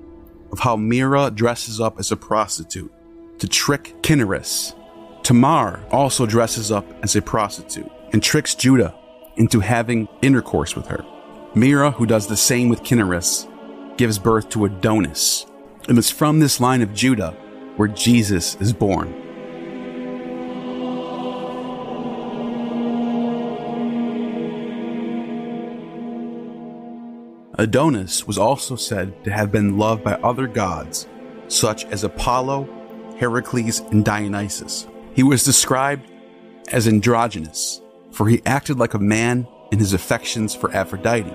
of 0.50 0.60
how 0.60 0.76
Myrrha 0.76 1.30
dresses 1.30 1.78
up 1.78 1.98
as 1.98 2.10
a 2.10 2.16
prostitute 2.16 2.90
to 3.38 3.46
trick 3.46 3.94
Cinyras. 4.00 4.74
Tamar 5.22 5.84
also 5.90 6.24
dresses 6.24 6.72
up 6.72 6.86
as 7.02 7.14
a 7.14 7.20
prostitute 7.20 7.92
and 8.14 8.22
tricks 8.22 8.54
Judah 8.54 8.94
into 9.36 9.60
having 9.60 10.08
intercourse 10.22 10.74
with 10.74 10.86
her. 10.86 11.04
Myrrha, 11.54 11.90
who 11.90 12.06
does 12.06 12.26
the 12.26 12.34
same 12.34 12.70
with 12.70 12.82
Cinyras, 12.82 13.46
gives 13.98 14.18
birth 14.18 14.48
to 14.48 14.64
Adonis. 14.64 15.44
And 15.86 15.98
it's 15.98 16.10
from 16.10 16.40
this 16.40 16.60
line 16.60 16.80
of 16.80 16.94
Judah 16.94 17.36
where 17.76 17.88
Jesus 17.88 18.54
is 18.54 18.72
born. 18.72 19.25
Adonis 27.58 28.26
was 28.26 28.36
also 28.36 28.76
said 28.76 29.24
to 29.24 29.32
have 29.32 29.50
been 29.50 29.78
loved 29.78 30.04
by 30.04 30.12
other 30.14 30.46
gods, 30.46 31.08
such 31.48 31.86
as 31.86 32.04
Apollo, 32.04 32.68
Heracles, 33.18 33.80
and 33.80 34.04
Dionysus. 34.04 34.86
He 35.14 35.22
was 35.22 35.42
described 35.44 36.10
as 36.70 36.86
androgynous, 36.86 37.80
for 38.12 38.28
he 38.28 38.42
acted 38.44 38.78
like 38.78 38.92
a 38.92 38.98
man 38.98 39.46
in 39.72 39.78
his 39.78 39.94
affections 39.94 40.54
for 40.54 40.74
Aphrodite, 40.74 41.34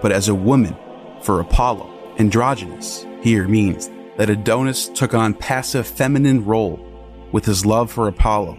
but 0.00 0.12
as 0.12 0.28
a 0.28 0.34
woman 0.34 0.74
for 1.20 1.40
Apollo. 1.40 1.90
Androgynous 2.18 3.04
here 3.20 3.46
means 3.46 3.90
that 4.16 4.30
Adonis 4.30 4.88
took 4.88 5.12
on 5.12 5.34
passive 5.34 5.86
feminine 5.86 6.44
role 6.46 6.80
with 7.32 7.44
his 7.44 7.66
love 7.66 7.92
for 7.92 8.08
Apollo. 8.08 8.58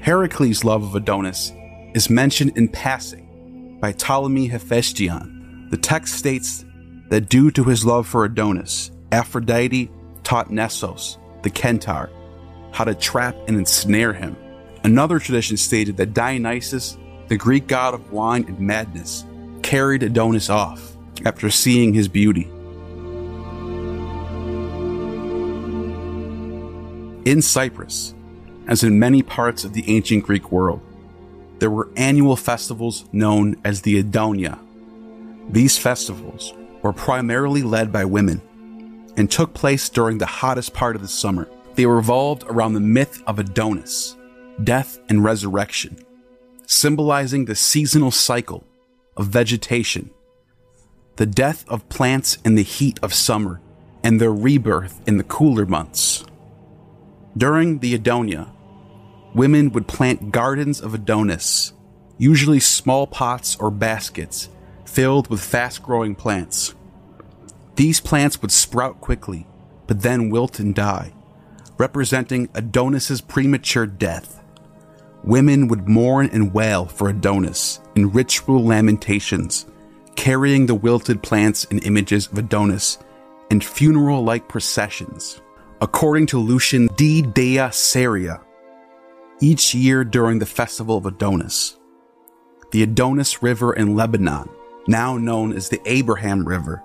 Heracles' 0.00 0.64
love 0.64 0.82
of 0.82 0.96
Adonis 0.96 1.52
is 1.94 2.10
mentioned 2.10 2.56
in 2.56 2.68
passing 2.68 3.78
by 3.80 3.92
Ptolemy 3.92 4.48
Hephaestion 4.48 5.39
the 5.70 5.76
text 5.76 6.14
states 6.14 6.64
that 7.08 7.28
due 7.28 7.50
to 7.52 7.64
his 7.64 7.84
love 7.84 8.06
for 8.06 8.24
Adonis, 8.24 8.90
Aphrodite 9.12 9.90
taught 10.24 10.50
Nessos, 10.50 11.18
the 11.42 11.50
centaur, 11.50 12.10
how 12.72 12.84
to 12.84 12.94
trap 12.94 13.36
and 13.48 13.56
ensnare 13.56 14.12
him. 14.12 14.36
Another 14.84 15.18
tradition 15.18 15.56
stated 15.56 15.96
that 15.96 16.14
Dionysus, 16.14 16.98
the 17.28 17.36
Greek 17.36 17.66
god 17.66 17.94
of 17.94 18.12
wine 18.12 18.44
and 18.48 18.58
madness, 18.60 19.24
carried 19.62 20.02
Adonis 20.02 20.50
off 20.50 20.96
after 21.24 21.50
seeing 21.50 21.94
his 21.94 22.08
beauty. 22.08 22.50
In 27.28 27.42
Cyprus, 27.42 28.14
as 28.66 28.82
in 28.82 28.98
many 28.98 29.22
parts 29.22 29.64
of 29.64 29.72
the 29.72 29.84
ancient 29.94 30.24
Greek 30.24 30.50
world, 30.50 30.80
there 31.58 31.70
were 31.70 31.90
annual 31.96 32.36
festivals 32.36 33.04
known 33.12 33.60
as 33.64 33.82
the 33.82 34.02
Adonia, 34.02 34.58
these 35.52 35.76
festivals 35.76 36.54
were 36.82 36.92
primarily 36.92 37.62
led 37.62 37.90
by 37.90 38.04
women 38.04 38.40
and 39.16 39.30
took 39.30 39.52
place 39.52 39.88
during 39.88 40.18
the 40.18 40.26
hottest 40.26 40.72
part 40.72 40.94
of 40.94 41.02
the 41.02 41.08
summer. 41.08 41.48
They 41.74 41.86
revolved 41.86 42.44
around 42.46 42.74
the 42.74 42.80
myth 42.80 43.20
of 43.26 43.38
Adonis, 43.38 44.16
death 44.62 44.98
and 45.08 45.24
resurrection, 45.24 46.04
symbolizing 46.66 47.44
the 47.44 47.56
seasonal 47.56 48.12
cycle 48.12 48.64
of 49.16 49.26
vegetation, 49.26 50.10
the 51.16 51.26
death 51.26 51.64
of 51.68 51.88
plants 51.88 52.38
in 52.44 52.54
the 52.54 52.62
heat 52.62 53.00
of 53.02 53.12
summer, 53.12 53.60
and 54.04 54.20
their 54.20 54.32
rebirth 54.32 55.00
in 55.06 55.16
the 55.16 55.24
cooler 55.24 55.66
months. 55.66 56.24
During 57.36 57.80
the 57.80 57.98
Adonia, 57.98 58.52
women 59.34 59.70
would 59.72 59.88
plant 59.88 60.30
gardens 60.30 60.80
of 60.80 60.94
Adonis, 60.94 61.72
usually 62.18 62.60
small 62.60 63.06
pots 63.06 63.56
or 63.56 63.70
baskets 63.70 64.48
filled 64.90 65.28
with 65.28 65.40
fast 65.40 65.82
growing 65.82 66.16
plants. 66.16 66.74
These 67.76 68.00
plants 68.00 68.42
would 68.42 68.50
sprout 68.50 69.00
quickly, 69.00 69.46
but 69.86 70.02
then 70.02 70.30
wilt 70.30 70.58
and 70.58 70.74
die, 70.74 71.12
representing 71.78 72.48
Adonis's 72.54 73.20
premature 73.20 73.86
death. 73.86 74.42
Women 75.22 75.68
would 75.68 75.88
mourn 75.88 76.28
and 76.32 76.52
wail 76.52 76.86
for 76.86 77.08
Adonis 77.08 77.80
in 77.94 78.10
ritual 78.10 78.64
lamentations, 78.64 79.66
carrying 80.16 80.66
the 80.66 80.74
wilted 80.74 81.22
plants 81.22 81.66
and 81.70 81.82
images 81.84 82.26
of 82.26 82.38
Adonis 82.38 82.98
in 83.50 83.60
funeral 83.60 84.24
like 84.24 84.48
processions. 84.48 85.40
According 85.80 86.26
to 86.26 86.38
Lucian 86.38 86.88
de 86.96 87.22
Dea 87.22 87.68
Syria, 87.70 88.40
each 89.40 89.72
year 89.72 90.04
during 90.04 90.40
the 90.40 90.46
festival 90.46 90.96
of 90.96 91.06
Adonis, 91.06 91.78
the 92.72 92.82
Adonis 92.82 93.42
River 93.42 93.72
in 93.72 93.94
Lebanon 93.94 94.48
now 94.86 95.16
known 95.16 95.52
as 95.52 95.68
the 95.68 95.80
Abraham 95.86 96.46
River, 96.46 96.82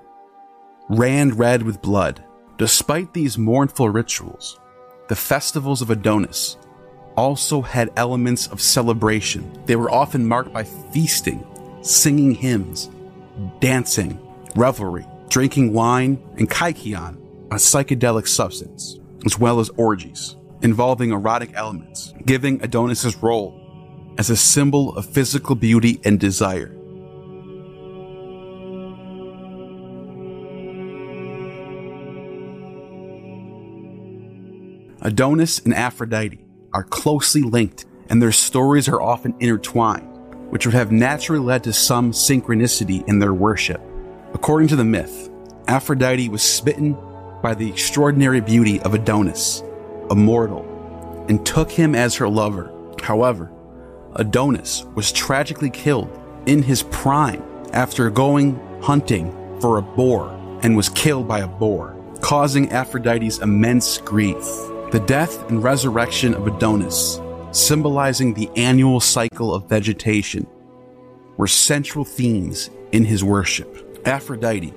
ran 0.89 1.36
red 1.36 1.63
with 1.63 1.81
blood. 1.81 2.23
Despite 2.58 3.13
these 3.13 3.38
mournful 3.38 3.89
rituals, 3.89 4.60
the 5.08 5.15
festivals 5.15 5.81
of 5.81 5.89
Adonis 5.89 6.58
also 7.15 7.62
had 7.62 7.91
elements 7.95 8.47
of 8.47 8.62
celebration. 8.62 9.51
They 9.65 9.75
were 9.75 9.91
often 9.91 10.27
marked 10.27 10.53
by 10.53 10.63
feasting, 10.63 11.45
singing 11.81 12.34
hymns, 12.34 12.89
dancing, 13.60 14.19
revelry, 14.55 15.05
drinking 15.29 15.73
wine, 15.73 16.21
and 16.38 16.49
kykeon, 16.49 17.17
a 17.51 17.55
psychedelic 17.55 18.27
substance, 18.27 18.99
as 19.25 19.39
well 19.39 19.60
as 19.60 19.69
orgies 19.77 20.36
involving 20.62 21.12
erotic 21.12 21.51
elements, 21.53 22.13
giving 22.25 22.62
Adonis's 22.63 23.15
role 23.17 23.62
as 24.17 24.29
a 24.29 24.36
symbol 24.36 24.95
of 24.97 25.05
physical 25.05 25.55
beauty 25.55 25.99
and 26.03 26.19
desire. 26.19 26.74
Adonis 35.06 35.60
and 35.60 35.72
Aphrodite 35.72 36.44
are 36.74 36.84
closely 36.84 37.44
linked, 37.44 37.86
and 38.10 38.20
their 38.20 38.32
stories 38.32 38.89
are 38.89 39.00
often 39.00 39.36
intertwined, 39.39 40.08
which 40.50 40.65
would 40.65 40.74
have 40.74 40.91
naturally 40.91 41.39
led 41.39 41.63
to 41.63 41.74
some 41.74 42.12
synchronicity 42.12 43.08
in 43.08 43.20
their 43.20 43.36
worship. 43.36 43.80
According 44.34 44.70
to 44.70 44.76
the 44.76 44.84
myth, 44.84 45.30
Aphrodite 45.68 46.30
was 46.30 46.41
smitten 46.41 46.98
by 47.44 47.54
the 47.54 47.70
extraordinary 47.70 48.41
beauty 48.41 48.82
of 48.82 48.96
Adonis, 48.96 49.62
a 50.10 50.15
mortal, 50.15 50.65
and 51.30 51.46
took 51.46 51.70
him 51.70 51.94
as 51.94 52.15
her 52.15 52.28
lover. 52.28 52.74
However, 53.04 53.52
Adonis 54.15 54.86
was 54.96 55.12
tragically 55.12 55.70
killed 55.70 56.10
in 56.48 56.63
his 56.63 56.82
prime 56.82 57.44
after 57.74 58.10
going 58.10 58.60
hunting 58.82 59.32
for 59.62 59.78
a 59.78 59.84
boar 59.84 60.32
and 60.63 60.76
was 60.76 60.89
killed 60.89 61.28
by 61.28 61.41
a 61.41 61.48
boar, 61.48 61.96
causing 62.22 62.72
Aphrodite's 62.72 63.38
immense 63.38 64.00
grief 64.00 64.44
the 64.95 65.01
death 65.01 65.49
and 65.49 65.62
resurrection 65.62 66.34
of 66.34 66.47
Adonis, 66.47 67.19
symbolizing 67.51 68.34
the 68.34 68.49
annual 68.55 69.01
cycle 69.01 69.53
of 69.53 69.67
vegetation, 69.67 70.47
were 71.36 71.47
central 71.47 72.05
themes 72.05 72.69
in 72.93 73.03
his 73.03 73.21
worship. 73.21 74.01
Aphrodite, 74.08 74.73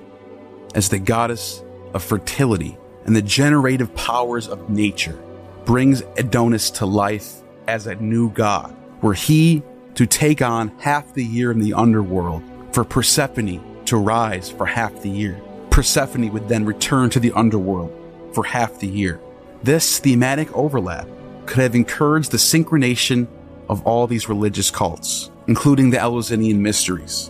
as 0.75 0.89
the 0.89 0.99
goddess 0.99 1.63
of 1.93 2.03
fertility 2.03 2.77
and 3.05 3.15
the 3.15 3.21
generative 3.21 3.95
powers 3.95 4.49
of 4.49 4.69
nature, 4.69 5.17
brings 5.63 6.03
Adonis 6.17 6.69
to 6.71 6.85
life 6.85 7.35
as 7.69 7.87
a 7.87 7.95
new 7.95 8.29
god, 8.31 8.75
were 9.01 9.13
he 9.13 9.63
to 9.95 10.05
take 10.05 10.41
on 10.41 10.67
half 10.79 11.13
the 11.13 11.23
year 11.23 11.49
in 11.49 11.59
the 11.59 11.73
underworld 11.73 12.43
for 12.73 12.83
Persephone 12.83 13.85
to 13.85 13.95
rise 13.95 14.49
for 14.49 14.65
half 14.65 15.01
the 15.01 15.09
year. 15.09 15.41
Persephone 15.69 16.29
would 16.33 16.49
then 16.49 16.65
return 16.65 17.09
to 17.09 17.21
the 17.21 17.31
underworld 17.31 17.95
for 18.33 18.43
half 18.43 18.79
the 18.79 18.87
year. 18.87 19.21
This 19.61 19.99
thematic 19.99 20.55
overlap 20.55 21.07
could 21.45 21.59
have 21.59 21.75
encouraged 21.75 22.31
the 22.31 22.37
synchronization 22.37 23.27
of 23.67 23.85
all 23.85 24.07
these 24.07 24.29
religious 24.29 24.71
cults, 24.71 25.31
including 25.47 25.89
the 25.89 25.99
Eleusinian 25.99 26.61
mysteries. 26.61 27.29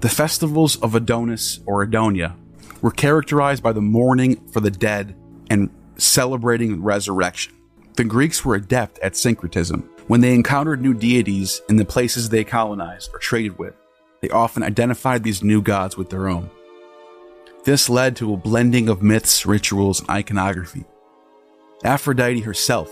The 0.00 0.08
festivals 0.08 0.76
of 0.82 0.94
Adonis 0.94 1.60
or 1.66 1.86
Adonia 1.86 2.34
were 2.82 2.90
characterized 2.90 3.62
by 3.62 3.72
the 3.72 3.80
mourning 3.80 4.36
for 4.48 4.60
the 4.60 4.70
dead 4.70 5.16
and 5.48 5.70
celebrating 5.96 6.82
resurrection. 6.82 7.54
The 7.96 8.04
Greeks 8.04 8.44
were 8.44 8.54
adept 8.54 8.98
at 9.00 9.16
syncretism. 9.16 9.88
When 10.06 10.20
they 10.20 10.34
encountered 10.34 10.82
new 10.82 10.94
deities 10.94 11.62
in 11.68 11.76
the 11.76 11.84
places 11.84 12.28
they 12.28 12.44
colonized 12.44 13.10
or 13.12 13.18
traded 13.18 13.58
with, 13.58 13.74
they 14.20 14.30
often 14.30 14.62
identified 14.62 15.22
these 15.22 15.42
new 15.42 15.62
gods 15.62 15.96
with 15.96 16.10
their 16.10 16.28
own. 16.28 16.50
This 17.64 17.90
led 17.90 18.16
to 18.16 18.32
a 18.32 18.38
blending 18.38 18.88
of 18.88 19.02
myths, 19.02 19.44
rituals, 19.44 20.00
and 20.00 20.08
iconography. 20.10 20.84
Aphrodite 21.84 22.40
herself 22.40 22.90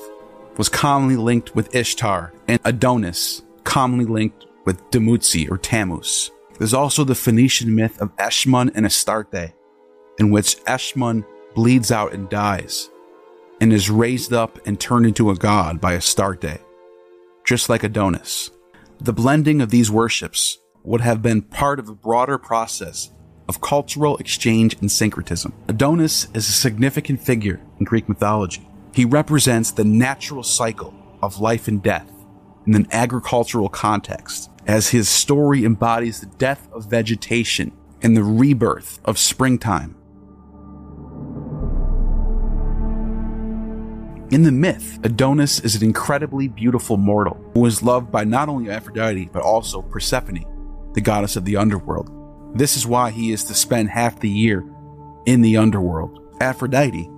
was 0.56 0.68
commonly 0.68 1.16
linked 1.16 1.54
with 1.54 1.74
Ishtar, 1.74 2.32
and 2.46 2.60
Adonis 2.64 3.42
commonly 3.64 4.04
linked 4.04 4.46
with 4.66 4.82
Dumuzi 4.90 5.50
or 5.50 5.56
Tammuz. 5.56 6.30
There's 6.58 6.74
also 6.74 7.04
the 7.04 7.14
Phoenician 7.14 7.74
myth 7.74 8.00
of 8.00 8.14
Eshmun 8.16 8.72
and 8.74 8.84
Astarte, 8.84 9.54
in 10.18 10.30
which 10.30 10.62
Eshmun 10.64 11.24
bleeds 11.54 11.90
out 11.90 12.12
and 12.12 12.28
dies, 12.28 12.90
and 13.60 13.72
is 13.72 13.88
raised 13.88 14.32
up 14.32 14.58
and 14.66 14.78
turned 14.78 15.06
into 15.06 15.30
a 15.30 15.36
god 15.36 15.80
by 15.80 15.94
Astarte, 15.94 16.60
just 17.44 17.68
like 17.68 17.84
Adonis. 17.84 18.50
The 19.00 19.12
blending 19.12 19.60
of 19.60 19.70
these 19.70 19.90
worships 19.90 20.58
would 20.82 21.00
have 21.00 21.22
been 21.22 21.42
part 21.42 21.78
of 21.78 21.88
a 21.88 21.94
broader 21.94 22.36
process 22.36 23.10
of 23.48 23.60
cultural 23.60 24.16
exchange 24.18 24.76
and 24.80 24.90
syncretism. 24.90 25.52
Adonis 25.68 26.28
is 26.34 26.48
a 26.48 26.52
significant 26.52 27.20
figure 27.20 27.60
in 27.78 27.84
Greek 27.84 28.08
mythology. 28.08 28.68
He 28.94 29.04
represents 29.04 29.70
the 29.70 29.84
natural 29.84 30.42
cycle 30.42 30.94
of 31.22 31.40
life 31.40 31.68
and 31.68 31.82
death 31.82 32.10
in 32.66 32.74
an 32.74 32.86
agricultural 32.92 33.68
context 33.68 34.50
as 34.66 34.90
his 34.90 35.08
story 35.08 35.64
embodies 35.64 36.20
the 36.20 36.26
death 36.26 36.68
of 36.72 36.90
vegetation 36.90 37.72
and 38.02 38.16
the 38.16 38.22
rebirth 38.22 39.00
of 39.04 39.18
springtime. 39.18 39.94
In 44.30 44.42
the 44.42 44.52
myth, 44.52 44.98
Adonis 45.04 45.58
is 45.60 45.74
an 45.74 45.82
incredibly 45.82 46.48
beautiful 46.48 46.98
mortal 46.98 47.42
who 47.54 47.64
is 47.64 47.82
loved 47.82 48.12
by 48.12 48.24
not 48.24 48.50
only 48.50 48.70
Aphrodite 48.70 49.30
but 49.32 49.40
also 49.40 49.80
Persephone, 49.80 50.44
the 50.92 51.00
goddess 51.00 51.34
of 51.36 51.46
the 51.46 51.56
underworld. 51.56 52.17
This 52.58 52.76
is 52.76 52.88
why 52.88 53.12
he 53.12 53.30
is 53.30 53.44
to 53.44 53.54
spend 53.54 53.88
half 53.88 54.18
the 54.18 54.28
year 54.28 54.68
in 55.26 55.42
the 55.42 55.56
underworld. 55.56 56.18
Aphrodite, 56.40 57.08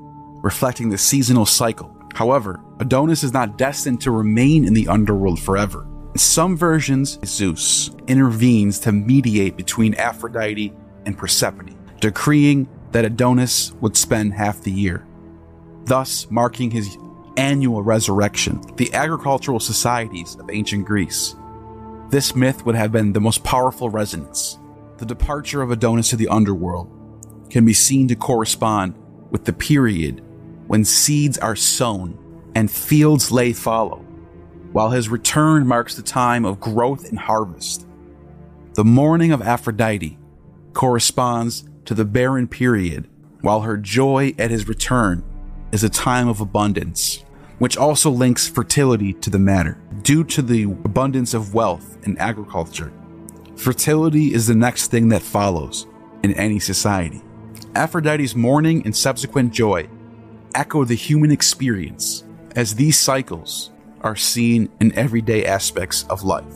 reflecting 0.42 0.90
the 0.90 0.98
seasonal 0.98 1.46
cycle. 1.46 1.96
However, 2.14 2.60
Adonis 2.78 3.24
is 3.24 3.32
not 3.32 3.56
destined 3.56 4.02
to 4.02 4.10
remain 4.10 4.66
in 4.66 4.74
the 4.74 4.86
underworld 4.88 5.40
forever. 5.40 5.86
In 6.12 6.18
some 6.18 6.58
versions, 6.58 7.18
Zeus 7.24 7.90
intervenes 8.06 8.80
to 8.80 8.92
mediate 8.92 9.56
between 9.56 9.94
Aphrodite 9.94 10.74
and 11.06 11.16
Persephone, 11.16 11.74
decreeing 12.00 12.68
that 12.92 13.06
Adonis 13.06 13.72
would 13.80 13.96
spend 13.96 14.34
half 14.34 14.60
the 14.60 14.70
year, 14.70 15.06
thus 15.84 16.30
marking 16.30 16.70
his 16.70 16.98
annual 17.38 17.82
resurrection. 17.82 18.60
The 18.76 18.92
agricultural 18.92 19.60
societies 19.60 20.36
of 20.38 20.50
ancient 20.50 20.84
Greece. 20.84 21.34
This 22.10 22.36
myth 22.36 22.66
would 22.66 22.74
have 22.74 22.92
been 22.92 23.14
the 23.14 23.22
most 23.22 23.42
powerful 23.42 23.88
resonance. 23.88 24.58
The 25.00 25.06
departure 25.06 25.62
of 25.62 25.70
Adonis 25.70 26.10
to 26.10 26.16
the 26.16 26.28
underworld 26.28 27.48
can 27.48 27.64
be 27.64 27.72
seen 27.72 28.06
to 28.08 28.14
correspond 28.14 28.94
with 29.30 29.46
the 29.46 29.52
period 29.54 30.22
when 30.66 30.84
seeds 30.84 31.38
are 31.38 31.56
sown 31.56 32.18
and 32.54 32.70
fields 32.70 33.32
lay 33.32 33.54
fallow 33.54 34.04
while 34.72 34.90
his 34.90 35.08
return 35.08 35.66
marks 35.66 35.94
the 35.94 36.02
time 36.02 36.44
of 36.44 36.60
growth 36.60 37.08
and 37.08 37.18
harvest. 37.18 37.86
The 38.74 38.84
mourning 38.84 39.32
of 39.32 39.40
Aphrodite 39.40 40.18
corresponds 40.74 41.64
to 41.86 41.94
the 41.94 42.04
barren 42.04 42.46
period, 42.46 43.08
while 43.40 43.62
her 43.62 43.78
joy 43.78 44.34
at 44.38 44.50
his 44.50 44.68
return 44.68 45.24
is 45.72 45.82
a 45.82 45.88
time 45.88 46.28
of 46.28 46.42
abundance, 46.42 47.24
which 47.58 47.78
also 47.78 48.10
links 48.10 48.46
fertility 48.46 49.14
to 49.14 49.30
the 49.30 49.38
matter. 49.38 49.80
Due 50.02 50.24
to 50.24 50.42
the 50.42 50.64
abundance 50.64 51.32
of 51.32 51.54
wealth 51.54 51.96
in 52.06 52.18
agriculture, 52.18 52.92
fertility 53.60 54.32
is 54.32 54.46
the 54.46 54.54
next 54.54 54.90
thing 54.90 55.10
that 55.10 55.20
follows 55.20 55.86
in 56.22 56.32
any 56.32 56.58
society. 56.58 57.20
Aphrodite's 57.74 58.34
mourning 58.34 58.82
and 58.86 58.96
subsequent 58.96 59.52
joy 59.52 59.86
echo 60.54 60.82
the 60.82 60.94
human 60.94 61.30
experience, 61.30 62.24
as 62.56 62.74
these 62.74 62.98
cycles 62.98 63.70
are 64.00 64.16
seen 64.16 64.70
in 64.80 64.92
everyday 64.94 65.44
aspects 65.44 66.04
of 66.08 66.24
life. 66.24 66.54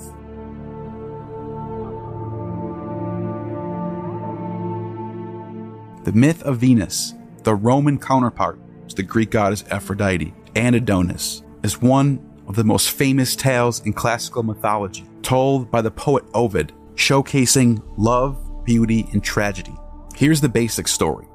The 6.05 6.13
myth 6.13 6.43
of 6.43 6.59
Venus, 6.59 7.15
the 7.43 7.55
Roman 7.55 7.99
counterpart 7.99 8.59
to 8.89 8.97
the 8.97 9.03
Greek 9.03 9.31
goddess 9.31 9.63
Aphrodite 9.71 10.33
and 10.57 10.75
Adonis, 10.75 11.43
is 11.63 11.83
one 11.83 12.19
of 12.49 12.57
the 12.57 12.65
most 12.65 12.91
famous 12.91 13.37
tales 13.37 13.81
in 13.85 13.93
classical 13.93 14.43
mythology, 14.43 15.05
told 15.23 15.71
by 15.71 15.83
the 15.83 15.91
poet 15.91 16.25
Ovid, 16.33 16.73
showcasing 16.95 17.83
love, 17.97 18.65
beauty, 18.65 19.09
and 19.13 19.23
tragedy. 19.23 19.75
Here's 20.15 20.41
the 20.41 20.49
basic 20.49 20.89
story 20.89 21.27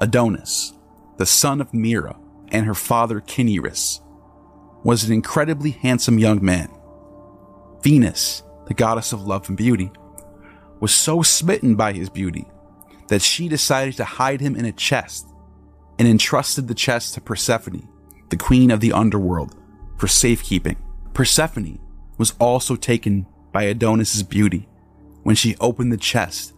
Adonis, 0.00 0.72
the 1.16 1.26
son 1.26 1.60
of 1.60 1.72
Myrrha 1.72 2.18
and 2.48 2.66
her 2.66 2.74
father 2.74 3.20
Cinyras, 3.20 4.00
was 4.82 5.04
an 5.04 5.12
incredibly 5.12 5.70
handsome 5.70 6.18
young 6.18 6.44
man. 6.44 6.70
Venus, 7.82 8.42
the 8.66 8.74
goddess 8.74 9.12
of 9.12 9.26
love 9.26 9.48
and 9.48 9.56
beauty, 9.56 9.90
was 10.80 10.94
so 10.94 11.22
smitten 11.22 11.76
by 11.76 11.92
his 11.92 12.08
beauty 12.08 12.46
that 13.08 13.22
she 13.22 13.48
decided 13.48 13.96
to 13.96 14.04
hide 14.04 14.40
him 14.40 14.56
in 14.56 14.64
a 14.64 14.72
chest 14.72 15.26
and 15.98 16.08
entrusted 16.08 16.66
the 16.66 16.74
chest 16.74 17.14
to 17.14 17.20
Persephone, 17.20 17.88
the 18.30 18.36
queen 18.36 18.70
of 18.70 18.80
the 18.80 18.92
underworld, 18.92 19.54
for 19.98 20.08
safekeeping. 20.08 20.76
Persephone 21.12 21.78
was 22.16 22.34
also 22.38 22.76
taken 22.76 23.26
by 23.52 23.64
Adonis's 23.64 24.22
beauty 24.22 24.68
when 25.22 25.36
she 25.36 25.56
opened 25.60 25.92
the 25.92 25.96
chest 25.96 26.54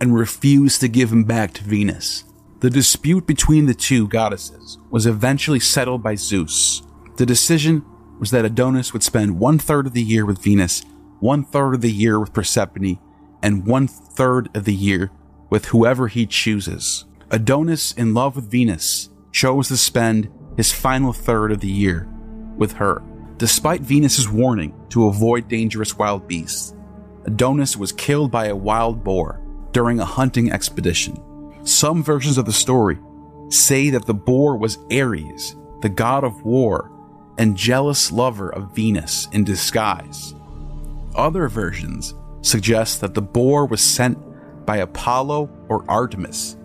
and 0.00 0.14
refused 0.14 0.80
to 0.80 0.88
give 0.88 1.12
him 1.12 1.24
back 1.24 1.54
to 1.54 1.64
Venus. 1.64 2.24
The 2.60 2.70
dispute 2.70 3.26
between 3.26 3.66
the 3.66 3.74
two 3.74 4.08
goddesses 4.08 4.78
was 4.90 5.06
eventually 5.06 5.60
settled 5.60 6.02
by 6.02 6.14
Zeus, 6.14 6.82
the 7.16 7.26
decision 7.26 7.82
was 8.18 8.30
that 8.30 8.44
Adonis 8.44 8.92
would 8.92 9.02
spend 9.02 9.38
one 9.38 9.58
third 9.58 9.86
of 9.86 9.94
the 9.94 10.02
year 10.02 10.26
with 10.26 10.42
Venus, 10.42 10.84
one 11.20 11.44
third 11.44 11.74
of 11.74 11.80
the 11.80 11.92
year 11.92 12.20
with 12.20 12.34
Persephone, 12.34 12.98
and 13.42 13.66
one 13.66 13.88
third 13.88 14.54
of 14.54 14.64
the 14.64 14.74
year 14.74 15.10
with 15.48 15.66
whoever 15.66 16.08
he 16.08 16.26
chooses. 16.26 17.06
Adonis, 17.30 17.92
in 17.92 18.12
love 18.12 18.36
with 18.36 18.50
Venus, 18.50 19.08
chose 19.32 19.68
to 19.68 19.76
spend 19.76 20.30
his 20.56 20.72
final 20.72 21.12
third 21.12 21.52
of 21.52 21.60
the 21.60 21.70
year 21.70 22.06
with 22.56 22.72
her. 22.72 23.02
Despite 23.38 23.80
Venus's 23.80 24.28
warning 24.28 24.74
to 24.90 25.06
avoid 25.06 25.48
dangerous 25.48 25.96
wild 25.96 26.28
beasts, 26.28 26.74
Adonis 27.26 27.76
was 27.76 27.92
killed 27.92 28.30
by 28.30 28.46
a 28.46 28.56
wild 28.56 29.02
boar 29.02 29.40
during 29.72 29.98
a 29.98 30.04
hunting 30.04 30.50
expedition. 30.52 31.20
Some 31.64 32.02
versions 32.02 32.38
of 32.38 32.46
the 32.46 32.52
story 32.52 32.98
say 33.48 33.90
that 33.90 34.06
the 34.06 34.14
boar 34.14 34.56
was 34.56 34.78
Ares, 34.92 35.56
the 35.82 35.88
god 35.88 36.22
of 36.22 36.44
war 36.44 36.90
and 37.36 37.56
jealous 37.56 38.12
lover 38.12 38.48
of 38.50 38.74
Venus 38.74 39.28
in 39.32 39.44
disguise. 39.44 40.34
Other 41.16 41.48
versions 41.48 42.14
suggest 42.42 43.00
that 43.00 43.14
the 43.14 43.22
boar 43.22 43.66
was 43.66 43.80
sent 43.80 44.18
by 44.64 44.78
Apollo 44.78 45.50
or 45.68 45.84
Artemis 45.88 46.56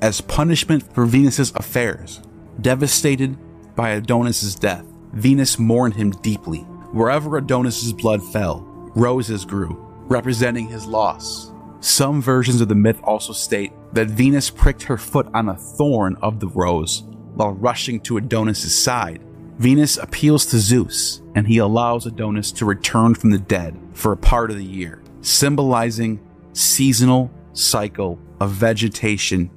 as 0.00 0.20
punishment 0.20 0.92
for 0.92 1.06
Venus's 1.06 1.52
affairs. 1.56 2.22
Devastated 2.60 3.36
by 3.74 3.90
Adonis's 3.90 4.54
death, 4.54 4.84
Venus 5.12 5.58
mourned 5.58 5.94
him 5.94 6.10
deeply. 6.10 6.60
Wherever 6.92 7.36
Adonis's 7.36 7.92
blood 7.92 8.22
fell, 8.22 8.60
roses 8.94 9.44
grew, 9.44 9.83
representing 10.04 10.68
his 10.68 10.86
loss. 10.86 11.52
Some 11.80 12.22
versions 12.22 12.60
of 12.60 12.68
the 12.68 12.74
myth 12.74 13.00
also 13.04 13.32
state 13.32 13.72
that 13.92 14.08
Venus 14.08 14.50
pricked 14.50 14.84
her 14.84 14.96
foot 14.96 15.28
on 15.34 15.48
a 15.48 15.56
thorn 15.56 16.16
of 16.22 16.40
the 16.40 16.48
rose 16.48 17.02
while 17.34 17.52
rushing 17.52 18.00
to 18.00 18.16
Adonis's 18.16 18.76
side 18.76 19.20
Venus 19.58 19.98
appeals 19.98 20.46
to 20.46 20.58
Zeus, 20.58 21.22
and 21.36 21.46
he 21.46 21.58
allows 21.58 22.06
Adonis 22.06 22.50
to 22.52 22.64
return 22.64 23.14
from 23.14 23.30
the 23.30 23.38
dead 23.38 23.78
for 23.92 24.10
a 24.10 24.16
part 24.16 24.50
of 24.50 24.56
the 24.56 24.64
year, 24.64 25.00
symbolizing 25.20 26.18
seasonal 26.52 27.30
cycle 27.52 28.18
of 28.40 28.50
vegetation 28.50 29.50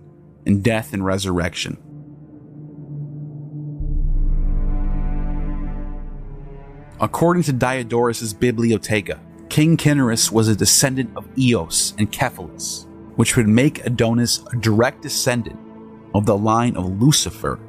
and 0.45 0.63
death 0.63 0.93
and 0.93 1.03
resurrection. 1.03 1.77
According 6.99 7.43
to 7.43 7.53
Diodorus' 7.53 8.33
Bibliotheca, 8.33 9.19
King 9.49 9.77
Cinyras 9.77 10.31
was 10.31 10.47
a 10.47 10.55
descendant 10.55 11.11
of 11.15 11.27
Eos 11.37 11.93
and 11.97 12.13
Cephalus, 12.13 12.85
which 13.15 13.35
would 13.35 13.47
make 13.47 13.85
Adonis 13.85 14.43
a 14.53 14.57
direct 14.57 15.01
descendant 15.01 15.59
of 16.13 16.25
the 16.25 16.37
line 16.37 16.75
of 16.75 17.01
Lucifer 17.01 17.59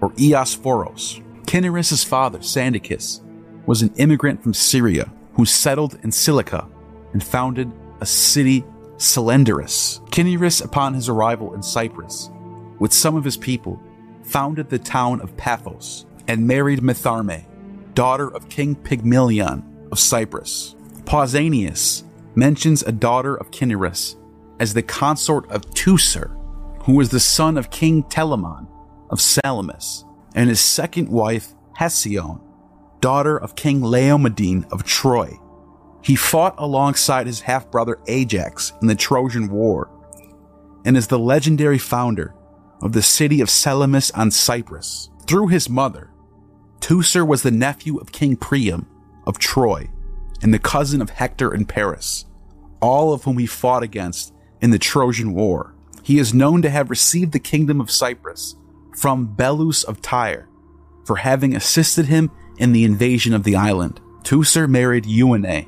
or 0.00 0.10
Eosphoros. 0.12 1.22
Cinyras' 1.44 2.04
father, 2.04 2.38
Sandicus, 2.38 3.20
was 3.66 3.82
an 3.82 3.92
immigrant 3.96 4.42
from 4.42 4.54
Syria 4.54 5.12
who 5.34 5.44
settled 5.44 5.98
in 6.02 6.12
Cilicia 6.12 6.68
and 7.12 7.22
founded 7.22 7.70
a 8.00 8.06
city, 8.06 8.64
Celenderis. 8.96 10.00
Cinyras, 10.10 10.64
upon 10.64 10.94
his 10.94 11.08
arrival 11.08 11.54
in 11.54 11.62
Cyprus, 11.62 12.30
with 12.78 12.92
some 12.92 13.16
of 13.16 13.24
his 13.24 13.36
people, 13.36 13.82
founded 14.22 14.68
the 14.70 14.78
town 14.78 15.20
of 15.20 15.36
Paphos 15.36 16.06
and 16.28 16.46
married 16.46 16.80
Metharme, 16.80 17.44
daughter 17.94 18.28
of 18.28 18.48
King 18.48 18.74
Pygmalion 18.74 19.88
of 19.90 19.98
Cyprus. 19.98 20.76
Pausanias 21.04 22.02
mentions 22.34 22.82
a 22.82 22.92
daughter 22.92 23.34
of 23.34 23.50
Cinyras 23.50 24.16
as 24.58 24.74
the 24.74 24.82
consort 24.82 25.50
of 25.50 25.62
Teucer, 25.74 26.36
who 26.84 26.94
was 26.94 27.10
the 27.10 27.20
son 27.20 27.56
of 27.56 27.70
King 27.70 28.02
Telamon 28.04 28.66
of 29.10 29.20
Salamis, 29.20 30.04
and 30.34 30.48
his 30.48 30.60
second 30.60 31.08
wife, 31.08 31.54
Hesione, 31.78 32.40
daughter 33.00 33.36
of 33.36 33.56
King 33.56 33.80
Laomedon 33.80 34.70
of 34.72 34.84
Troy. 34.84 35.38
He 36.02 36.16
fought 36.16 36.54
alongside 36.58 37.26
his 37.26 37.40
half 37.40 37.70
brother 37.70 37.98
Ajax 38.06 38.72
in 38.80 38.88
the 38.88 38.94
Trojan 38.94 39.48
War, 39.48 39.90
and 40.84 40.96
is 40.96 41.08
the 41.08 41.18
legendary 41.18 41.78
founder 41.78 42.34
of 42.82 42.92
the 42.92 43.02
city 43.02 43.40
of 43.40 43.50
Salamis 43.50 44.10
on 44.12 44.30
Cyprus. 44.30 45.10
Through 45.26 45.48
his 45.48 45.68
mother, 45.70 46.10
Teucer 46.80 47.26
was 47.26 47.42
the 47.42 47.50
nephew 47.50 47.96
of 47.98 48.12
King 48.12 48.36
Priam 48.36 48.86
of 49.26 49.38
Troy 49.38 49.90
and 50.44 50.52
the 50.52 50.58
cousin 50.58 51.00
of 51.00 51.08
Hector 51.08 51.50
and 51.50 51.66
Paris, 51.66 52.26
all 52.80 53.14
of 53.14 53.24
whom 53.24 53.38
he 53.38 53.46
fought 53.46 53.82
against 53.82 54.34
in 54.60 54.70
the 54.70 54.78
Trojan 54.78 55.32
War. 55.32 55.74
He 56.02 56.18
is 56.18 56.34
known 56.34 56.60
to 56.62 56.70
have 56.70 56.90
received 56.90 57.32
the 57.32 57.38
kingdom 57.38 57.80
of 57.80 57.90
Cyprus 57.90 58.54
from 58.94 59.34
Belus 59.34 59.84
of 59.86 60.02
Tyre 60.02 60.46
for 61.06 61.16
having 61.16 61.56
assisted 61.56 62.06
him 62.06 62.30
in 62.58 62.72
the 62.72 62.84
invasion 62.84 63.32
of 63.32 63.44
the 63.44 63.56
island. 63.56 64.00
Teucer 64.22 64.68
married 64.68 65.04
Euone, 65.04 65.66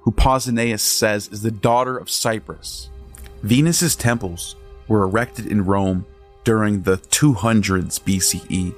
who 0.00 0.10
Pausanias 0.10 0.80
says 0.80 1.28
is 1.28 1.42
the 1.42 1.52
daughter 1.52 1.96
of 1.96 2.10
Cyprus. 2.10 2.90
Venus's 3.44 3.94
temples 3.94 4.56
were 4.88 5.04
erected 5.04 5.46
in 5.46 5.64
Rome 5.64 6.04
during 6.42 6.82
the 6.82 6.96
200s 6.96 8.00
BCE 8.00 8.74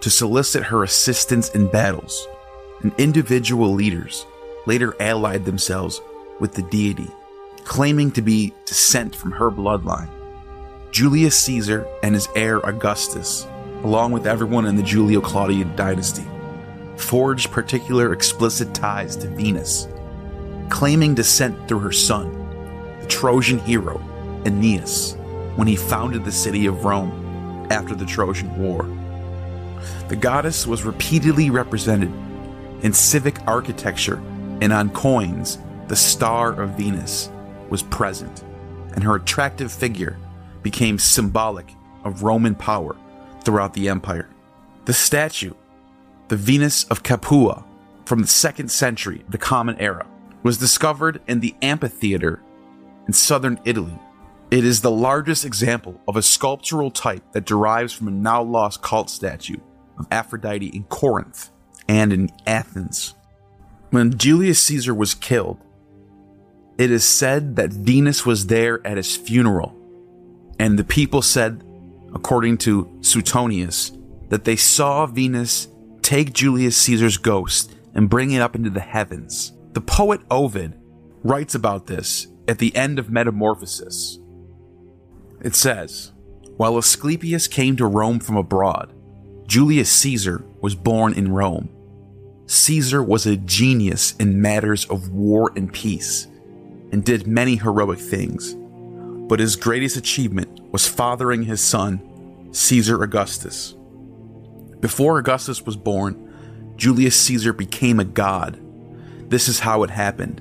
to 0.00 0.10
solicit 0.10 0.64
her 0.64 0.82
assistance 0.82 1.50
in 1.50 1.68
battles, 1.68 2.26
and 2.82 2.92
individual 2.98 3.72
leaders 3.72 4.26
later 4.66 4.94
allied 5.00 5.44
themselves 5.44 6.00
with 6.40 6.54
the 6.54 6.62
deity, 6.62 7.10
claiming 7.64 8.10
to 8.12 8.22
be 8.22 8.52
descent 8.66 9.14
from 9.14 9.32
her 9.32 9.50
bloodline. 9.50 10.08
Julius 10.90 11.38
Caesar 11.40 11.86
and 12.02 12.14
his 12.14 12.28
heir 12.34 12.58
Augustus, 12.60 13.46
along 13.82 14.12
with 14.12 14.26
everyone 14.26 14.66
in 14.66 14.76
the 14.76 14.82
Julio 14.82 15.20
Claudian 15.20 15.74
dynasty, 15.76 16.26
forged 16.96 17.50
particular 17.50 18.12
explicit 18.12 18.74
ties 18.74 19.16
to 19.16 19.28
Venus, 19.28 19.88
claiming 20.68 21.14
descent 21.14 21.68
through 21.68 21.78
her 21.80 21.92
son, 21.92 22.32
the 23.00 23.06
Trojan 23.06 23.58
hero 23.60 24.02
Aeneas, 24.44 25.16
when 25.56 25.68
he 25.68 25.76
founded 25.76 26.24
the 26.24 26.32
city 26.32 26.66
of 26.66 26.84
Rome 26.84 27.66
after 27.70 27.94
the 27.94 28.06
Trojan 28.06 28.56
War. 28.58 28.88
The 30.08 30.16
goddess 30.16 30.66
was 30.66 30.84
repeatedly 30.84 31.50
represented 31.50 32.12
in 32.82 32.92
civic 32.92 33.46
architecture 33.46 34.22
and 34.60 34.72
on 34.72 34.90
coins. 34.90 35.58
The 35.88 35.96
star 35.96 36.60
of 36.60 36.76
Venus 36.76 37.30
was 37.70 37.82
present, 37.82 38.44
and 38.94 39.02
her 39.02 39.14
attractive 39.14 39.72
figure 39.72 40.18
became 40.62 40.98
symbolic 40.98 41.72
of 42.04 42.22
Roman 42.22 42.54
power 42.54 42.96
throughout 43.42 43.74
the 43.74 43.88
empire. 43.88 44.28
The 44.84 44.92
statue, 44.92 45.54
the 46.28 46.36
Venus 46.36 46.84
of 46.84 47.02
Capua, 47.02 47.64
from 48.04 48.20
the 48.20 48.26
second 48.26 48.70
century, 48.70 49.24
the 49.28 49.38
Common 49.38 49.76
Era, 49.78 50.06
was 50.42 50.58
discovered 50.58 51.20
in 51.26 51.40
the 51.40 51.54
amphitheater 51.62 52.40
in 53.06 53.12
southern 53.12 53.58
Italy. 53.64 53.98
It 54.50 54.64
is 54.64 54.80
the 54.80 54.90
largest 54.90 55.44
example 55.44 56.00
of 56.08 56.16
a 56.16 56.22
sculptural 56.22 56.90
type 56.90 57.22
that 57.32 57.44
derives 57.44 57.92
from 57.92 58.08
a 58.08 58.12
now 58.12 58.42
lost 58.42 58.82
cult 58.82 59.10
statue 59.10 59.58
of 59.98 60.06
Aphrodite 60.10 60.68
in 60.68 60.84
Corinth 60.84 61.50
and 61.88 62.12
in 62.12 62.30
Athens. 62.46 63.14
When 63.90 64.18
Julius 64.18 64.60
Caesar 64.62 64.94
was 64.94 65.14
killed, 65.14 65.58
it 66.76 66.90
is 66.90 67.04
said 67.04 67.56
that 67.56 67.72
Venus 67.72 68.24
was 68.24 68.46
there 68.46 68.86
at 68.86 68.98
his 68.98 69.16
funeral, 69.16 69.74
and 70.60 70.78
the 70.78 70.84
people 70.84 71.22
said, 71.22 71.64
according 72.14 72.58
to 72.58 72.98
Suetonius, 73.00 73.92
that 74.28 74.44
they 74.44 74.56
saw 74.56 75.06
Venus 75.06 75.68
take 76.02 76.32
Julius 76.32 76.76
Caesar's 76.76 77.16
ghost 77.16 77.74
and 77.94 78.10
bring 78.10 78.30
it 78.30 78.40
up 78.40 78.54
into 78.54 78.70
the 78.70 78.80
heavens. 78.80 79.52
The 79.72 79.80
poet 79.80 80.20
Ovid 80.30 80.78
writes 81.24 81.54
about 81.54 81.86
this 81.86 82.28
at 82.46 82.58
the 82.58 82.74
end 82.76 82.98
of 82.98 83.10
Metamorphosis. 83.10 84.18
It 85.42 85.54
says, 85.54 86.12
While 86.56 86.78
Asclepius 86.78 87.48
came 87.48 87.76
to 87.76 87.86
Rome 87.86 88.20
from 88.20 88.36
abroad, 88.36 88.94
Julius 89.46 89.90
Caesar 89.90 90.44
was 90.60 90.74
born 90.74 91.14
in 91.14 91.32
Rome. 91.32 91.70
Caesar 92.50 93.02
was 93.02 93.26
a 93.26 93.36
genius 93.36 94.16
in 94.16 94.40
matters 94.40 94.86
of 94.86 95.10
war 95.10 95.52
and 95.54 95.70
peace, 95.70 96.28
and 96.90 97.04
did 97.04 97.26
many 97.26 97.56
heroic 97.56 97.98
things. 97.98 98.56
But 99.28 99.38
his 99.38 99.54
greatest 99.54 99.98
achievement 99.98 100.72
was 100.72 100.88
fathering 100.88 101.42
his 101.42 101.60
son, 101.60 102.48
Caesar 102.52 103.02
Augustus. 103.02 103.74
Before 104.80 105.18
Augustus 105.18 105.66
was 105.66 105.76
born, 105.76 106.72
Julius 106.76 107.20
Caesar 107.20 107.52
became 107.52 108.00
a 108.00 108.04
god. 108.04 108.58
This 109.28 109.46
is 109.46 109.60
how 109.60 109.82
it 109.82 109.90
happened. 109.90 110.40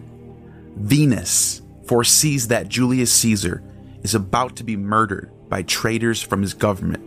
Venus 0.77 1.61
foresees 1.87 2.47
that 2.47 2.69
Julius 2.69 3.11
Caesar 3.11 3.61
is 4.03 4.15
about 4.15 4.55
to 4.55 4.63
be 4.63 4.77
murdered 4.77 5.29
by 5.49 5.61
traitors 5.61 6.21
from 6.21 6.41
his 6.41 6.53
government 6.53 7.03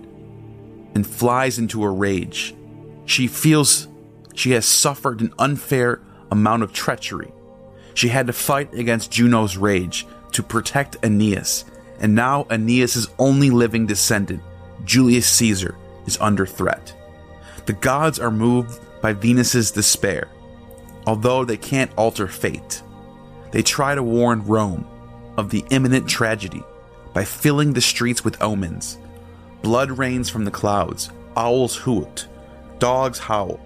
and 0.95 1.07
flies 1.07 1.59
into 1.59 1.85
a 1.85 1.89
rage. 1.89 2.55
She 3.07 3.29
feels 3.29 3.87
she 4.35 4.53
has 4.53 4.67
suffered 4.67 5.21
an 5.21 5.33
unfair 5.39 6.01
amount 6.31 6.63
of 6.63 6.73
treachery. 6.73 7.33
She 7.95 8.09
had 8.09 8.27
to 8.29 8.33
fight 8.33 8.73
against 8.75 9.11
Juno's 9.11 9.57
rage 9.57 10.07
to 10.33 10.43
protect 10.43 10.97
Aeneas, 11.03 11.65
and 12.01 12.15
now 12.15 12.47
Aeneas' 12.51 13.09
only 13.19 13.51
living 13.51 13.87
descendant, 13.87 14.43
Julius 14.85 15.29
Caesar, 15.29 15.77
is 16.07 16.19
under 16.21 16.47
threat. 16.47 16.95
The 17.67 17.73
gods 17.75 18.19
are 18.19 18.31
moved 18.31 18.81
by 19.03 19.13
Venus's 19.13 19.71
despair, 19.71 20.29
although 21.07 21.45
they 21.45 21.57
can't 21.57 21.93
alter 21.97 22.27
fate. 22.27 22.83
They 23.53 23.63
try 23.63 23.95
to 23.95 24.03
warn 24.03 24.47
Rome 24.47 24.87
of 25.37 25.51
the 25.51 25.65
imminent 25.71 26.09
tragedy 26.09 26.63
by 27.13 27.25
filling 27.25 27.73
the 27.73 27.81
streets 27.81 28.25
with 28.25 28.41
omens 28.41 28.99
Blood 29.63 29.91
rains 29.91 30.31
from 30.31 30.47
the 30.47 30.51
clouds, 30.51 31.11
owls 31.37 31.77
hoot, 31.77 32.27
dogs 32.79 33.19
howl, 33.19 33.61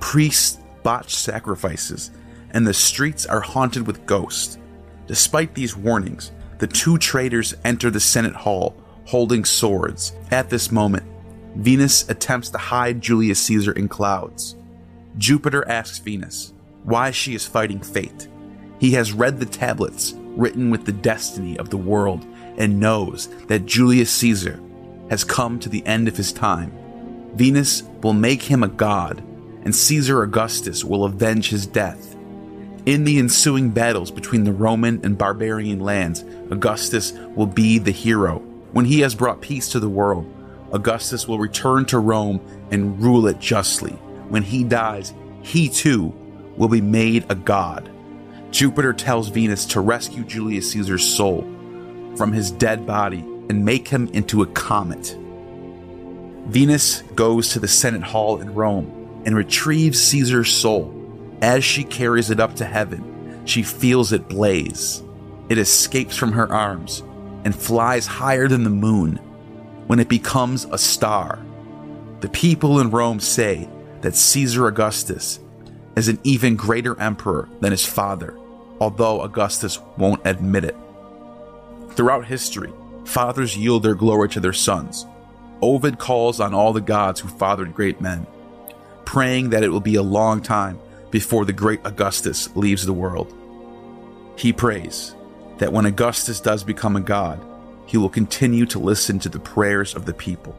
priests 0.00 0.58
botch 0.82 1.14
sacrifices, 1.14 2.10
and 2.50 2.66
the 2.66 2.74
streets 2.74 3.26
are 3.26 3.40
haunted 3.40 3.86
with 3.86 4.06
ghosts. 4.06 4.58
Despite 5.06 5.54
these 5.54 5.76
warnings, 5.76 6.32
the 6.58 6.66
two 6.66 6.98
traitors 6.98 7.54
enter 7.64 7.90
the 7.90 8.00
Senate 8.00 8.34
Hall 8.34 8.76
holding 9.06 9.44
swords. 9.44 10.12
At 10.30 10.50
this 10.50 10.70
moment, 10.70 11.04
Venus 11.56 12.08
attempts 12.08 12.50
to 12.50 12.58
hide 12.58 13.00
Julius 13.00 13.40
Caesar 13.40 13.72
in 13.72 13.88
clouds. 13.88 14.56
Jupiter 15.18 15.66
asks 15.68 15.98
Venus 15.98 16.52
why 16.84 17.10
she 17.10 17.34
is 17.34 17.46
fighting 17.46 17.80
fate. 17.80 18.28
He 18.78 18.92
has 18.92 19.12
read 19.12 19.38
the 19.38 19.46
tablets 19.46 20.14
written 20.16 20.70
with 20.70 20.86
the 20.86 20.92
destiny 20.92 21.58
of 21.58 21.70
the 21.70 21.76
world 21.76 22.24
and 22.56 22.80
knows 22.80 23.28
that 23.46 23.66
Julius 23.66 24.10
Caesar 24.12 24.60
has 25.10 25.24
come 25.24 25.58
to 25.58 25.68
the 25.68 25.84
end 25.86 26.08
of 26.08 26.16
his 26.16 26.32
time. 26.32 26.72
Venus 27.34 27.82
will 28.02 28.12
make 28.12 28.42
him 28.42 28.62
a 28.62 28.68
god, 28.68 29.22
and 29.64 29.74
Caesar 29.74 30.22
Augustus 30.22 30.84
will 30.84 31.04
avenge 31.04 31.50
his 31.50 31.66
death. 31.66 32.16
In 32.86 33.04
the 33.04 33.18
ensuing 33.18 33.70
battles 33.70 34.10
between 34.10 34.44
the 34.44 34.52
Roman 34.52 35.04
and 35.04 35.18
barbarian 35.18 35.80
lands, 35.80 36.24
Augustus 36.50 37.12
will 37.36 37.46
be 37.46 37.78
the 37.78 37.90
hero. 37.90 38.38
When 38.72 38.86
he 38.86 39.00
has 39.00 39.14
brought 39.14 39.42
peace 39.42 39.68
to 39.70 39.80
the 39.80 39.88
world, 39.88 40.26
Augustus 40.72 41.28
will 41.28 41.38
return 41.38 41.84
to 41.86 41.98
Rome 41.98 42.40
and 42.70 43.00
rule 43.02 43.26
it 43.26 43.38
justly. 43.38 43.92
When 44.28 44.42
he 44.42 44.64
dies, 44.64 45.12
he 45.42 45.68
too 45.68 46.14
will 46.56 46.68
be 46.68 46.80
made 46.80 47.26
a 47.28 47.34
god. 47.34 47.90
Jupiter 48.50 48.92
tells 48.92 49.28
Venus 49.28 49.64
to 49.66 49.80
rescue 49.80 50.24
Julius 50.24 50.70
Caesar's 50.70 51.04
soul 51.04 51.42
from 52.16 52.32
his 52.32 52.50
dead 52.50 52.86
body 52.86 53.20
and 53.48 53.64
make 53.64 53.88
him 53.88 54.08
into 54.08 54.42
a 54.42 54.46
comet. 54.46 55.16
Venus 56.46 57.02
goes 57.14 57.50
to 57.52 57.60
the 57.60 57.68
Senate 57.68 58.02
Hall 58.02 58.40
in 58.40 58.54
Rome 58.54 58.99
and 59.24 59.36
retrieves 59.36 60.02
Caesar's 60.02 60.52
soul. 60.52 60.96
As 61.42 61.64
she 61.64 61.84
carries 61.84 62.30
it 62.30 62.40
up 62.40 62.56
to 62.56 62.64
heaven, 62.64 63.42
she 63.44 63.62
feels 63.62 64.12
it 64.12 64.28
blaze. 64.28 65.02
It 65.48 65.58
escapes 65.58 66.16
from 66.16 66.32
her 66.32 66.52
arms 66.52 67.02
and 67.44 67.54
flies 67.54 68.06
higher 68.06 68.48
than 68.48 68.64
the 68.64 68.70
moon 68.70 69.16
when 69.86 69.98
it 69.98 70.08
becomes 70.08 70.66
a 70.66 70.78
star. 70.78 71.38
The 72.20 72.28
people 72.28 72.80
in 72.80 72.90
Rome 72.90 73.20
say 73.20 73.68
that 74.02 74.14
Caesar 74.14 74.66
Augustus 74.66 75.40
is 75.96 76.08
an 76.08 76.18
even 76.22 76.56
greater 76.56 76.98
emperor 77.00 77.48
than 77.60 77.72
his 77.72 77.84
father, 77.84 78.36
although 78.80 79.22
Augustus 79.22 79.80
won't 79.96 80.20
admit 80.24 80.64
it. 80.64 80.76
Throughout 81.90 82.26
history, 82.26 82.72
fathers 83.04 83.56
yield 83.56 83.82
their 83.82 83.94
glory 83.94 84.28
to 84.30 84.40
their 84.40 84.52
sons. 84.52 85.06
Ovid 85.62 85.98
calls 85.98 86.40
on 86.40 86.54
all 86.54 86.72
the 86.72 86.80
gods 86.80 87.20
who 87.20 87.28
fathered 87.28 87.74
great 87.74 88.00
men, 88.00 88.26
praying 89.10 89.50
that 89.50 89.64
it 89.64 89.68
will 89.68 89.80
be 89.80 89.96
a 89.96 90.02
long 90.02 90.40
time 90.40 90.78
before 91.10 91.44
the 91.44 91.52
great 91.52 91.80
Augustus 91.82 92.48
leaves 92.54 92.86
the 92.86 92.92
world. 92.92 93.34
He 94.36 94.52
prays 94.52 95.16
that 95.58 95.72
when 95.72 95.84
Augustus 95.84 96.38
does 96.38 96.62
become 96.62 96.94
a 96.94 97.00
god, 97.00 97.44
he 97.86 97.96
will 97.96 98.08
continue 98.08 98.64
to 98.66 98.78
listen 98.78 99.18
to 99.18 99.28
the 99.28 99.40
prayers 99.40 99.96
of 99.96 100.06
the 100.06 100.14
people. 100.14 100.56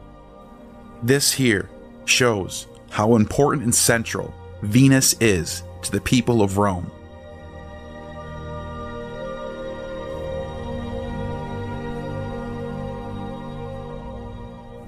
This 1.02 1.32
here 1.32 1.70
shows 2.04 2.66
how 2.90 3.16
important 3.16 3.64
and 3.64 3.74
central 3.74 4.34
Venus 4.60 5.14
is 5.18 5.62
to 5.80 5.90
the 5.90 6.02
people 6.02 6.42
of 6.42 6.58
Rome. 6.58 6.90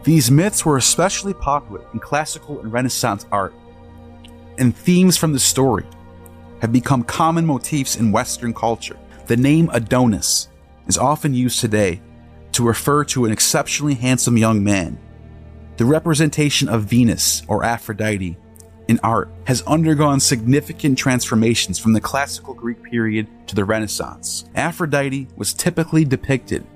These 0.05 0.31
myths 0.31 0.67
were 0.67 0.77
especially 0.77 1.33
popular 1.33 1.81
in 1.95 1.99
classical 1.99 2.61
and 2.61 2.71
Renaissance 2.71 3.25
art, 3.33 3.55
and 4.59 4.77
themes 4.77 5.17
from 5.17 5.33
the 5.33 5.39
story 5.39 5.87
have 6.61 6.73
become 6.73 7.03
common 7.03 7.47
motifs 7.47 7.97
in 7.97 8.13
Western 8.13 8.53
culture. 8.53 8.99
The 9.29 9.39
name 9.39 9.71
Adonis 9.73 10.49
is 10.87 10.99
often 10.99 11.33
used 11.33 11.59
today 11.59 12.03
to 12.53 12.67
refer 12.67 13.05
to 13.07 13.25
an 13.25 13.33
exceptionally 13.33 13.95
handsome 13.95 14.37
young 14.37 14.63
man. 14.63 14.99
The 15.79 15.87
representation 15.87 16.69
of 16.69 16.85
Venus 16.85 17.43
or 17.49 17.65
Aphrodite 17.65 18.37
in 18.89 19.01
art 19.03 19.31
has 19.47 19.63
undergone 19.63 20.21
significant 20.21 20.99
transformations 20.99 21.79
from 21.79 21.95
the 21.95 22.01
classical 22.03 22.53
Greek 22.53 22.83
period 22.83 23.27
to 23.47 23.55
the 23.55 23.65
Renaissance. 23.65 24.45
Aphrodite 24.55 25.29
was 25.37 25.55
typically 25.55 26.05
depicted 26.05 26.67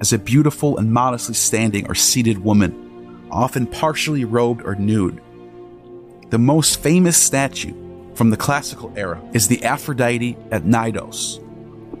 as 0.00 0.12
a 0.12 0.18
beautiful 0.18 0.78
and 0.78 0.92
modestly 0.92 1.34
standing 1.34 1.88
or 1.88 1.94
seated 1.94 2.38
woman, 2.38 3.26
often 3.30 3.66
partially 3.66 4.24
robed 4.24 4.62
or 4.64 4.74
nude. 4.74 5.20
The 6.30 6.38
most 6.38 6.82
famous 6.82 7.16
statue 7.16 7.74
from 8.14 8.30
the 8.30 8.36
classical 8.36 8.92
era 8.96 9.22
is 9.32 9.48
the 9.48 9.62
Aphrodite 9.64 10.36
at 10.50 10.64
Knidos 10.64 11.42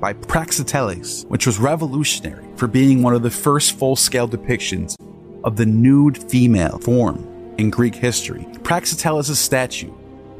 by 0.00 0.12
Praxiteles, 0.12 1.26
which 1.28 1.46
was 1.46 1.58
revolutionary 1.58 2.46
for 2.56 2.66
being 2.66 3.02
one 3.02 3.14
of 3.14 3.22
the 3.22 3.30
first 3.30 3.78
full 3.78 3.96
scale 3.96 4.28
depictions 4.28 4.96
of 5.44 5.56
the 5.56 5.66
nude 5.66 6.18
female 6.30 6.78
form 6.78 7.54
in 7.58 7.70
Greek 7.70 7.94
history. 7.94 8.46
Praxiteles' 8.62 9.36
statue 9.36 9.92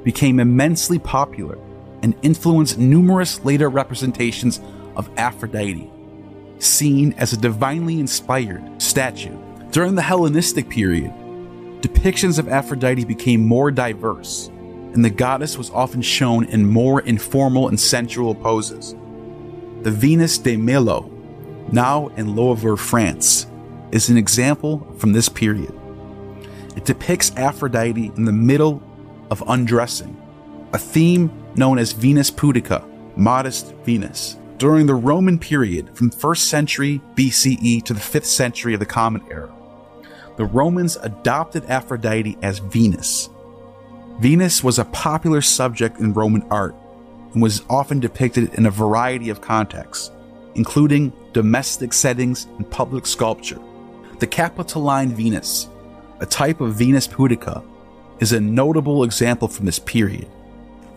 became 0.05 0.41
immensely 0.41 0.99
popular 0.99 1.59
and 2.03 2.15
influenced 2.23 2.79
numerous 2.79 3.45
later 3.45 3.69
representations 3.69 4.61
of 4.97 5.11
Aphrodite, 5.17 5.91
seen 6.59 7.13
as 7.15 7.33
a 7.33 7.37
divinely 7.37 8.01
inspired 8.01 8.81
statue. 8.81 9.37
During 9.71 9.95
the 9.95 10.03
Hellenistic 10.03 10.69
period, 10.69 11.13
depictions 11.81 12.39
of 12.39 12.49
Aphrodite 12.49 13.05
became 13.05 13.47
more 13.47 13.71
diverse, 13.71 14.49
and 14.95 15.05
the 15.05 15.11
goddess 15.11 15.59
was 15.59 15.71
often 15.71 16.01
shown 16.03 16.45
in 16.45 16.67
more 16.67 17.03
informal 17.03 17.69
and 17.69 17.79
sensual 17.79 18.35
poses. 18.35 18.95
The 19.83 19.91
Venus 19.91 20.39
de 20.39 20.57
Milo, 20.57 21.11
now 21.71 22.09
in 22.17 22.35
Louvre, 22.35 22.77
France, 22.77 23.47
is 23.93 24.09
an 24.09 24.17
example 24.17 24.87
from 24.99 25.13
this 25.13 25.29
period. 25.29 25.73
It 26.77 26.85
depicts 26.85 27.35
Aphrodite 27.37 28.13
in 28.17 28.25
the 28.25 28.33
middle 28.33 28.83
of 29.31 29.43
undressing, 29.47 30.17
a 30.73 30.79
theme 30.79 31.31
known 31.55 31.79
as 31.79 31.93
Venus 31.93 32.31
Pudica, 32.31 32.85
modest 33.17 33.75
Venus. 33.85 34.39
During 34.59 34.87
the 34.87 34.95
Roman 34.95 35.39
period 35.39 35.95
from 35.95 36.11
1st 36.11 36.39
century 36.39 37.03
BCE 37.15 37.83
to 37.85 37.93
the 37.93 38.01
5th 38.01 38.25
century 38.25 38.73
of 38.73 38.81
the 38.81 38.87
Common 38.87 39.23
Era, 39.31 39.55
the 40.37 40.47
Romans 40.47 40.97
adopted 40.97 41.67
Aphrodite 41.67 42.39
as 42.41 42.59
Venus. 42.61 43.29
Venus 44.19 44.65
was 44.65 44.79
a 44.79 44.87
popular 44.87 45.43
subject 45.43 46.01
in 46.01 46.15
Roman 46.15 46.43
art 46.51 46.75
and 47.35 47.43
was 47.43 47.65
often 47.69 48.01
depicted 48.01 48.55
in 48.55 48.65
a 48.65 48.71
variety 48.71 49.29
of 49.29 49.43
contexts, 49.43 50.11
including 50.55 51.13
domestic 51.35 51.93
settings 51.93 52.47
and 52.57 52.71
public 52.71 53.07
sculpture. 53.07 53.61
The 54.21 54.27
Capitoline 54.27 55.11
Venus, 55.11 55.69
a 56.21 56.27
type 56.27 56.63
of 56.63 56.75
Venus 56.77 57.07
pudica, 57.07 57.63
is 58.21 58.33
a 58.33 58.41
notable 58.41 59.05
example 59.05 59.49
from 59.49 59.67
this 59.67 59.79
period. 59.79 60.31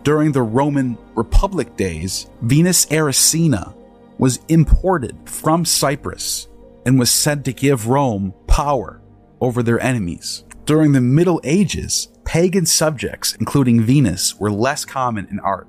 During 0.04 0.32
the 0.32 0.42
Roman 0.42 0.98
Republic 1.16 1.76
days, 1.76 2.30
Venus 2.42 2.86
Erycina 2.88 3.76
was 4.18 4.40
imported 4.48 5.18
from 5.26 5.66
Cyprus 5.66 6.48
and 6.86 6.98
was 6.98 7.12
said 7.12 7.44
to 7.46 7.54
give 7.54 7.88
Rome 7.88 8.34
power 8.48 9.02
over 9.42 9.62
their 9.62 9.80
enemies. 9.80 10.46
During 10.66 10.94
the 10.94 11.02
Middle 11.02 11.42
Ages, 11.44 12.10
pagan 12.24 12.66
subjects, 12.66 13.36
including 13.36 13.82
Venus, 13.82 14.40
were 14.40 14.52
less 14.52 14.86
common 14.86 15.28
in 15.32 15.40
art 15.40 15.68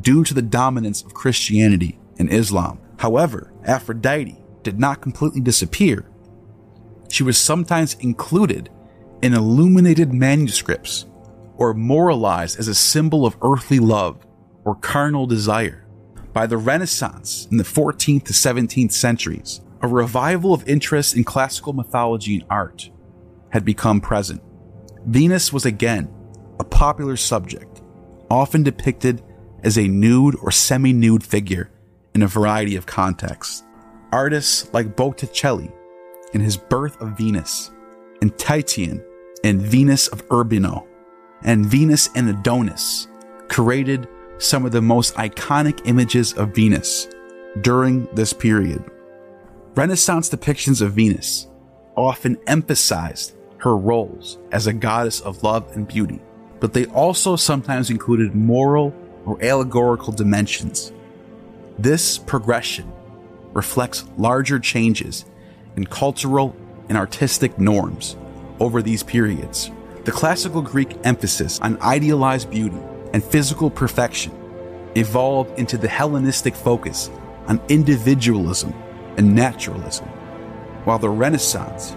due 0.00 0.24
to 0.24 0.34
the 0.34 0.42
dominance 0.42 1.02
of 1.02 1.14
Christianity 1.14 1.98
and 2.18 2.32
Islam. 2.32 2.78
However, 2.98 3.52
Aphrodite 3.64 4.38
did 4.62 4.78
not 4.78 5.00
completely 5.00 5.40
disappear. 5.40 6.06
She 7.10 7.22
was 7.22 7.38
sometimes 7.38 7.94
included 8.00 8.70
in 9.22 9.34
illuminated 9.34 10.12
manuscripts 10.12 11.06
or 11.56 11.74
moralized 11.74 12.58
as 12.58 12.68
a 12.68 12.74
symbol 12.74 13.26
of 13.26 13.36
earthly 13.42 13.78
love 13.78 14.26
or 14.64 14.74
carnal 14.74 15.26
desire. 15.26 15.86
By 16.32 16.46
the 16.46 16.56
Renaissance 16.56 17.46
in 17.50 17.58
the 17.58 17.64
14th 17.64 18.24
to 18.24 18.32
17th 18.32 18.92
centuries, 18.92 19.60
a 19.82 19.88
revival 19.88 20.54
of 20.54 20.66
interest 20.68 21.16
in 21.16 21.24
classical 21.24 21.72
mythology 21.72 22.36
and 22.36 22.44
art 22.48 22.90
had 23.50 23.64
become 23.64 24.00
present. 24.00 24.42
Venus 25.06 25.52
was 25.52 25.66
again 25.66 26.12
a 26.58 26.64
popular 26.64 27.16
subject, 27.16 27.82
often 28.30 28.62
depicted 28.62 29.22
as 29.62 29.76
a 29.76 29.88
nude 29.88 30.36
or 30.40 30.50
semi 30.50 30.92
nude 30.92 31.24
figure 31.24 31.70
in 32.14 32.22
a 32.22 32.26
variety 32.26 32.76
of 32.76 32.86
contexts. 32.86 33.64
Artists 34.12 34.72
like 34.72 34.96
Botticelli 34.96 35.70
in 36.32 36.40
his 36.40 36.56
Birth 36.56 37.00
of 37.00 37.16
Venus, 37.16 37.70
and 38.20 38.36
Titian 38.38 39.04
in 39.44 39.60
Venus 39.60 40.08
of 40.08 40.22
Urbino, 40.30 40.86
and 41.44 41.66
Venus 41.66 42.08
and 42.14 42.28
Adonis 42.28 43.08
created 43.48 44.08
some 44.38 44.64
of 44.64 44.72
the 44.72 44.82
most 44.82 45.14
iconic 45.14 45.86
images 45.86 46.32
of 46.34 46.54
Venus 46.54 47.08
during 47.60 48.06
this 48.14 48.32
period. 48.32 48.82
Renaissance 49.74 50.28
depictions 50.28 50.82
of 50.82 50.92
Venus 50.92 51.48
often 51.96 52.38
emphasized 52.46 53.34
her 53.58 53.76
roles 53.76 54.38
as 54.50 54.66
a 54.66 54.72
goddess 54.72 55.20
of 55.20 55.42
love 55.42 55.70
and 55.74 55.86
beauty, 55.86 56.20
but 56.60 56.72
they 56.72 56.86
also 56.86 57.36
sometimes 57.36 57.90
included 57.90 58.34
moral 58.34 58.94
or 59.24 59.42
allegorical 59.44 60.12
dimensions. 60.12 60.92
This 61.78 62.18
progression 62.18 62.90
reflects 63.52 64.04
larger 64.16 64.58
changes 64.58 65.24
in 65.76 65.86
cultural 65.86 66.56
and 66.88 66.98
artistic 66.98 67.58
norms 67.58 68.16
over 68.60 68.82
these 68.82 69.02
periods. 69.02 69.70
The 70.04 70.10
classical 70.10 70.62
Greek 70.62 70.98
emphasis 71.04 71.60
on 71.60 71.80
idealized 71.80 72.50
beauty 72.50 72.80
and 73.12 73.22
physical 73.22 73.70
perfection 73.70 74.32
evolved 74.96 75.56
into 75.60 75.78
the 75.78 75.86
Hellenistic 75.86 76.56
focus 76.56 77.08
on 77.46 77.60
individualism 77.68 78.74
and 79.16 79.32
naturalism, 79.32 80.06
while 80.84 80.98
the 80.98 81.08
Renaissance 81.08 81.92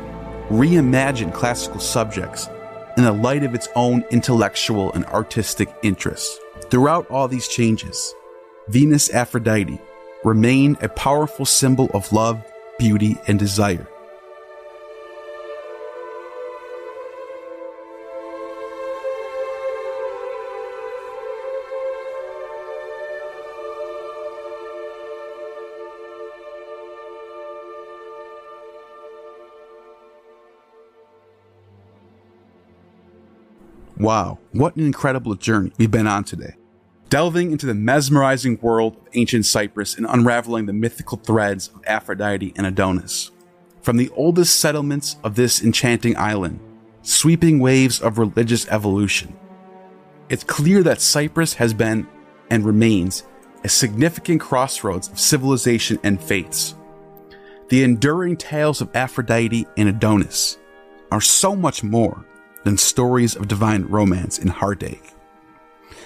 reimagined 0.50 1.34
classical 1.34 1.80
subjects 1.80 2.48
in 2.96 3.06
the 3.06 3.12
light 3.12 3.44
of 3.44 3.56
its 3.56 3.70
own 3.76 4.06
intellectual 4.12 4.94
and 4.94 5.04
artistic 5.06 5.74
interests. 5.82 6.40
Throughout 6.70 7.10
all 7.10 7.28
these 7.28 7.48
changes, 7.48 8.14
Venus 8.68 9.10
Aphrodite 9.10 9.82
remained 10.24 10.78
a 10.82 10.90
powerful 10.90 11.46
symbol 11.46 11.90
of 11.96 12.14
love, 12.14 12.44
beauty, 12.78 13.18
and 13.28 13.40
desire. 13.40 13.88
Wow, 34.06 34.38
what 34.52 34.76
an 34.76 34.86
incredible 34.86 35.34
journey 35.34 35.72
we've 35.80 35.90
been 35.90 36.06
on 36.06 36.26
today. 36.26 36.54
Delving 37.10 37.52
into 37.52 37.66
the 37.66 37.74
mesmerizing 37.74 38.60
world 38.62 38.98
of 38.98 39.08
ancient 39.16 39.48
Cyprus 39.48 39.98
and 39.98 40.06
unraveling 40.08 40.68
the 40.68 40.74
mythical 40.74 41.18
threads 41.18 41.70
of 41.70 41.82
Aphrodite 41.88 42.54
and 42.56 42.68
Adonis. 42.68 43.32
From 43.82 43.98
the 43.98 44.10
oldest 44.10 44.60
settlements 44.60 45.18
of 45.24 45.34
this 45.34 45.64
enchanting 45.64 46.16
island, 46.18 46.60
sweeping 47.02 47.58
waves 47.58 48.00
of 48.00 48.20
religious 48.20 48.68
evolution. 48.68 49.36
It's 50.30 50.44
clear 50.44 50.84
that 50.84 51.02
Cyprus 51.02 51.56
has 51.56 51.74
been 51.74 52.06
and 52.52 52.64
remains 52.64 53.24
a 53.64 53.70
significant 53.70 54.40
crossroads 54.40 55.10
of 55.10 55.20
civilization 55.20 55.98
and 56.04 56.22
faiths. 56.22 56.76
The 57.70 57.84
enduring 57.84 58.38
tales 58.38 58.82
of 58.82 58.96
Aphrodite 58.96 59.66
and 59.78 59.90
Adonis 59.90 60.60
are 61.12 61.22
so 61.22 61.56
much 61.56 61.82
more 61.82 62.24
than 62.66 62.78
stories 62.78 63.36
of 63.36 63.48
divine 63.48 63.84
romance 63.84 64.40
and 64.40 64.50
heartache. 64.50 65.14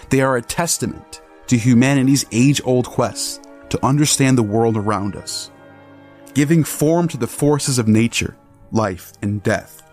They 0.09 0.21
are 0.21 0.35
a 0.35 0.41
testament 0.41 1.21
to 1.47 1.57
humanity's 1.57 2.25
age 2.31 2.61
old 2.65 2.85
quest 2.85 3.47
to 3.69 3.83
understand 3.83 4.37
the 4.37 4.43
world 4.43 4.75
around 4.75 5.15
us, 5.15 5.49
giving 6.33 6.63
form 6.63 7.07
to 7.07 7.17
the 7.17 7.27
forces 7.27 7.79
of 7.79 7.87
nature, 7.87 8.35
life, 8.71 9.13
and 9.21 9.41
death. 9.41 9.89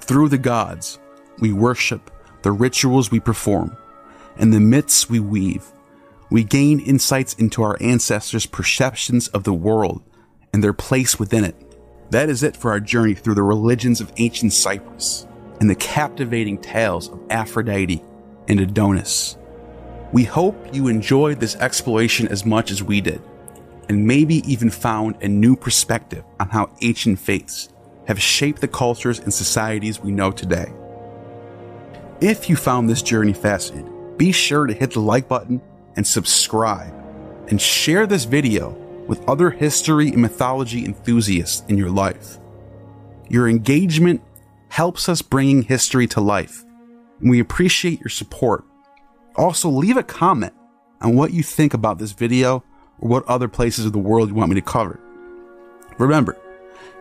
Through 0.00 0.30
the 0.30 0.38
gods, 0.38 0.98
we 1.38 1.52
worship, 1.52 2.10
the 2.42 2.52
rituals 2.52 3.10
we 3.10 3.20
perform, 3.20 3.76
and 4.38 4.52
the 4.52 4.60
myths 4.60 5.10
we 5.10 5.20
weave. 5.20 5.66
We 6.30 6.42
gain 6.42 6.80
insights 6.80 7.34
into 7.34 7.62
our 7.62 7.76
ancestors' 7.80 8.46
perceptions 8.46 9.28
of 9.28 9.44
the 9.44 9.52
world 9.52 10.02
and 10.54 10.64
their 10.64 10.72
place 10.72 11.18
within 11.18 11.44
it. 11.44 11.56
That 12.10 12.30
is 12.30 12.42
it 12.42 12.56
for 12.56 12.70
our 12.70 12.80
journey 12.80 13.14
through 13.14 13.34
the 13.34 13.42
religions 13.42 14.00
of 14.00 14.12
ancient 14.16 14.52
Cyprus 14.52 15.26
and 15.60 15.68
the 15.68 15.74
captivating 15.74 16.58
tales 16.58 17.08
of 17.10 17.20
Aphrodite 17.30 18.02
and 18.48 18.58
Adonis. 18.58 19.36
We 20.12 20.24
hope 20.24 20.74
you 20.74 20.88
enjoyed 20.88 21.38
this 21.38 21.54
exploration 21.56 22.26
as 22.28 22.44
much 22.44 22.70
as 22.70 22.82
we 22.82 23.00
did, 23.00 23.22
and 23.88 24.06
maybe 24.06 24.36
even 24.50 24.70
found 24.70 25.22
a 25.22 25.28
new 25.28 25.54
perspective 25.54 26.24
on 26.40 26.48
how 26.48 26.70
ancient 26.80 27.18
faiths 27.18 27.68
have 28.06 28.20
shaped 28.20 28.60
the 28.60 28.68
cultures 28.68 29.20
and 29.20 29.32
societies 29.32 30.00
we 30.00 30.10
know 30.10 30.32
today. 30.32 30.72
If 32.20 32.48
you 32.48 32.56
found 32.56 32.88
this 32.88 33.02
journey 33.02 33.34
fascinating, 33.34 34.16
be 34.16 34.32
sure 34.32 34.66
to 34.66 34.74
hit 34.74 34.92
the 34.92 35.00
like 35.00 35.28
button 35.28 35.60
and 35.96 36.06
subscribe, 36.06 36.92
and 37.48 37.60
share 37.60 38.06
this 38.06 38.24
video 38.24 38.70
with 39.06 39.28
other 39.28 39.50
history 39.50 40.08
and 40.08 40.22
mythology 40.22 40.84
enthusiasts 40.84 41.62
in 41.68 41.76
your 41.76 41.90
life. 41.90 42.38
Your 43.28 43.48
engagement 43.48 44.22
helps 44.70 45.08
us 45.08 45.20
bringing 45.20 45.62
history 45.62 46.06
to 46.06 46.20
life, 46.20 46.64
we 47.20 47.40
appreciate 47.40 48.00
your 48.00 48.08
support. 48.08 48.64
Also, 49.36 49.68
leave 49.68 49.96
a 49.96 50.02
comment 50.02 50.54
on 51.02 51.16
what 51.16 51.32
you 51.32 51.42
think 51.42 51.74
about 51.74 51.98
this 51.98 52.12
video 52.12 52.64
or 53.00 53.08
what 53.08 53.26
other 53.26 53.48
places 53.48 53.84
of 53.84 53.92
the 53.92 53.98
world 53.98 54.28
you 54.28 54.34
want 54.34 54.48
me 54.48 54.54
to 54.54 54.62
cover. 54.62 54.98
Remember, 55.98 56.38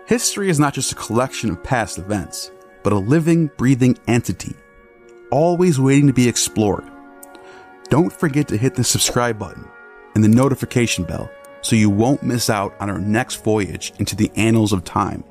history 0.08 0.50
is 0.50 0.60
not 0.60 0.74
just 0.74 0.92
a 0.92 0.96
collection 0.96 1.50
of 1.52 1.64
past 1.64 1.98
events, 1.98 2.52
but 2.84 2.92
a 2.92 2.98
living, 2.98 3.50
breathing 3.56 3.98
entity, 4.08 4.56
always 5.32 5.80
waiting 5.80 6.08
to 6.08 6.14
be 6.14 6.28
explored. 6.28 6.90
Don't 7.90 8.12
forget 8.12 8.48
to 8.50 8.58
hit 8.58 8.76
the 8.76 8.84
subscribe 8.84 9.38
button 9.38 9.68
and 10.16 10.24
the 10.24 10.28
notification 10.28 11.04
bell 11.04 11.30
so 11.62 11.76
you 11.76 11.90
won't 11.90 12.24
miss 12.24 12.50
out 12.50 12.74
on 12.80 12.90
our 12.90 13.00
next 13.00 13.44
voyage 13.44 13.94
into 14.00 14.16
the 14.16 14.32
annals 14.36 14.74
of 14.74 14.84
time. 14.84 15.24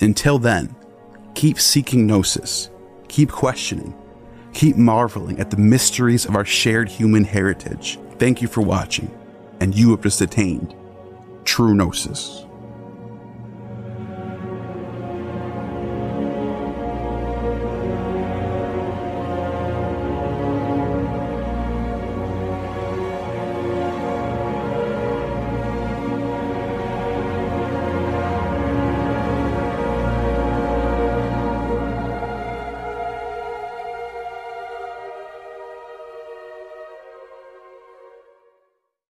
Until 0.00 0.38
then, 0.38 0.74
keep 1.34 1.58
seeking 1.58 2.06
gnosis, 2.06 2.70
keep 3.08 3.30
questioning, 3.30 3.94
keep 4.52 4.76
marveling 4.76 5.38
at 5.40 5.50
the 5.50 5.56
mysteries 5.56 6.24
of 6.24 6.36
our 6.36 6.44
shared 6.44 6.88
human 6.88 7.24
heritage. 7.24 7.98
Thank 8.18 8.40
you 8.40 8.48
for 8.48 8.60
watching, 8.60 9.10
and 9.60 9.74
you 9.74 9.90
have 9.90 10.02
just 10.02 10.20
attained 10.20 10.74
true 11.44 11.74
gnosis. 11.74 12.43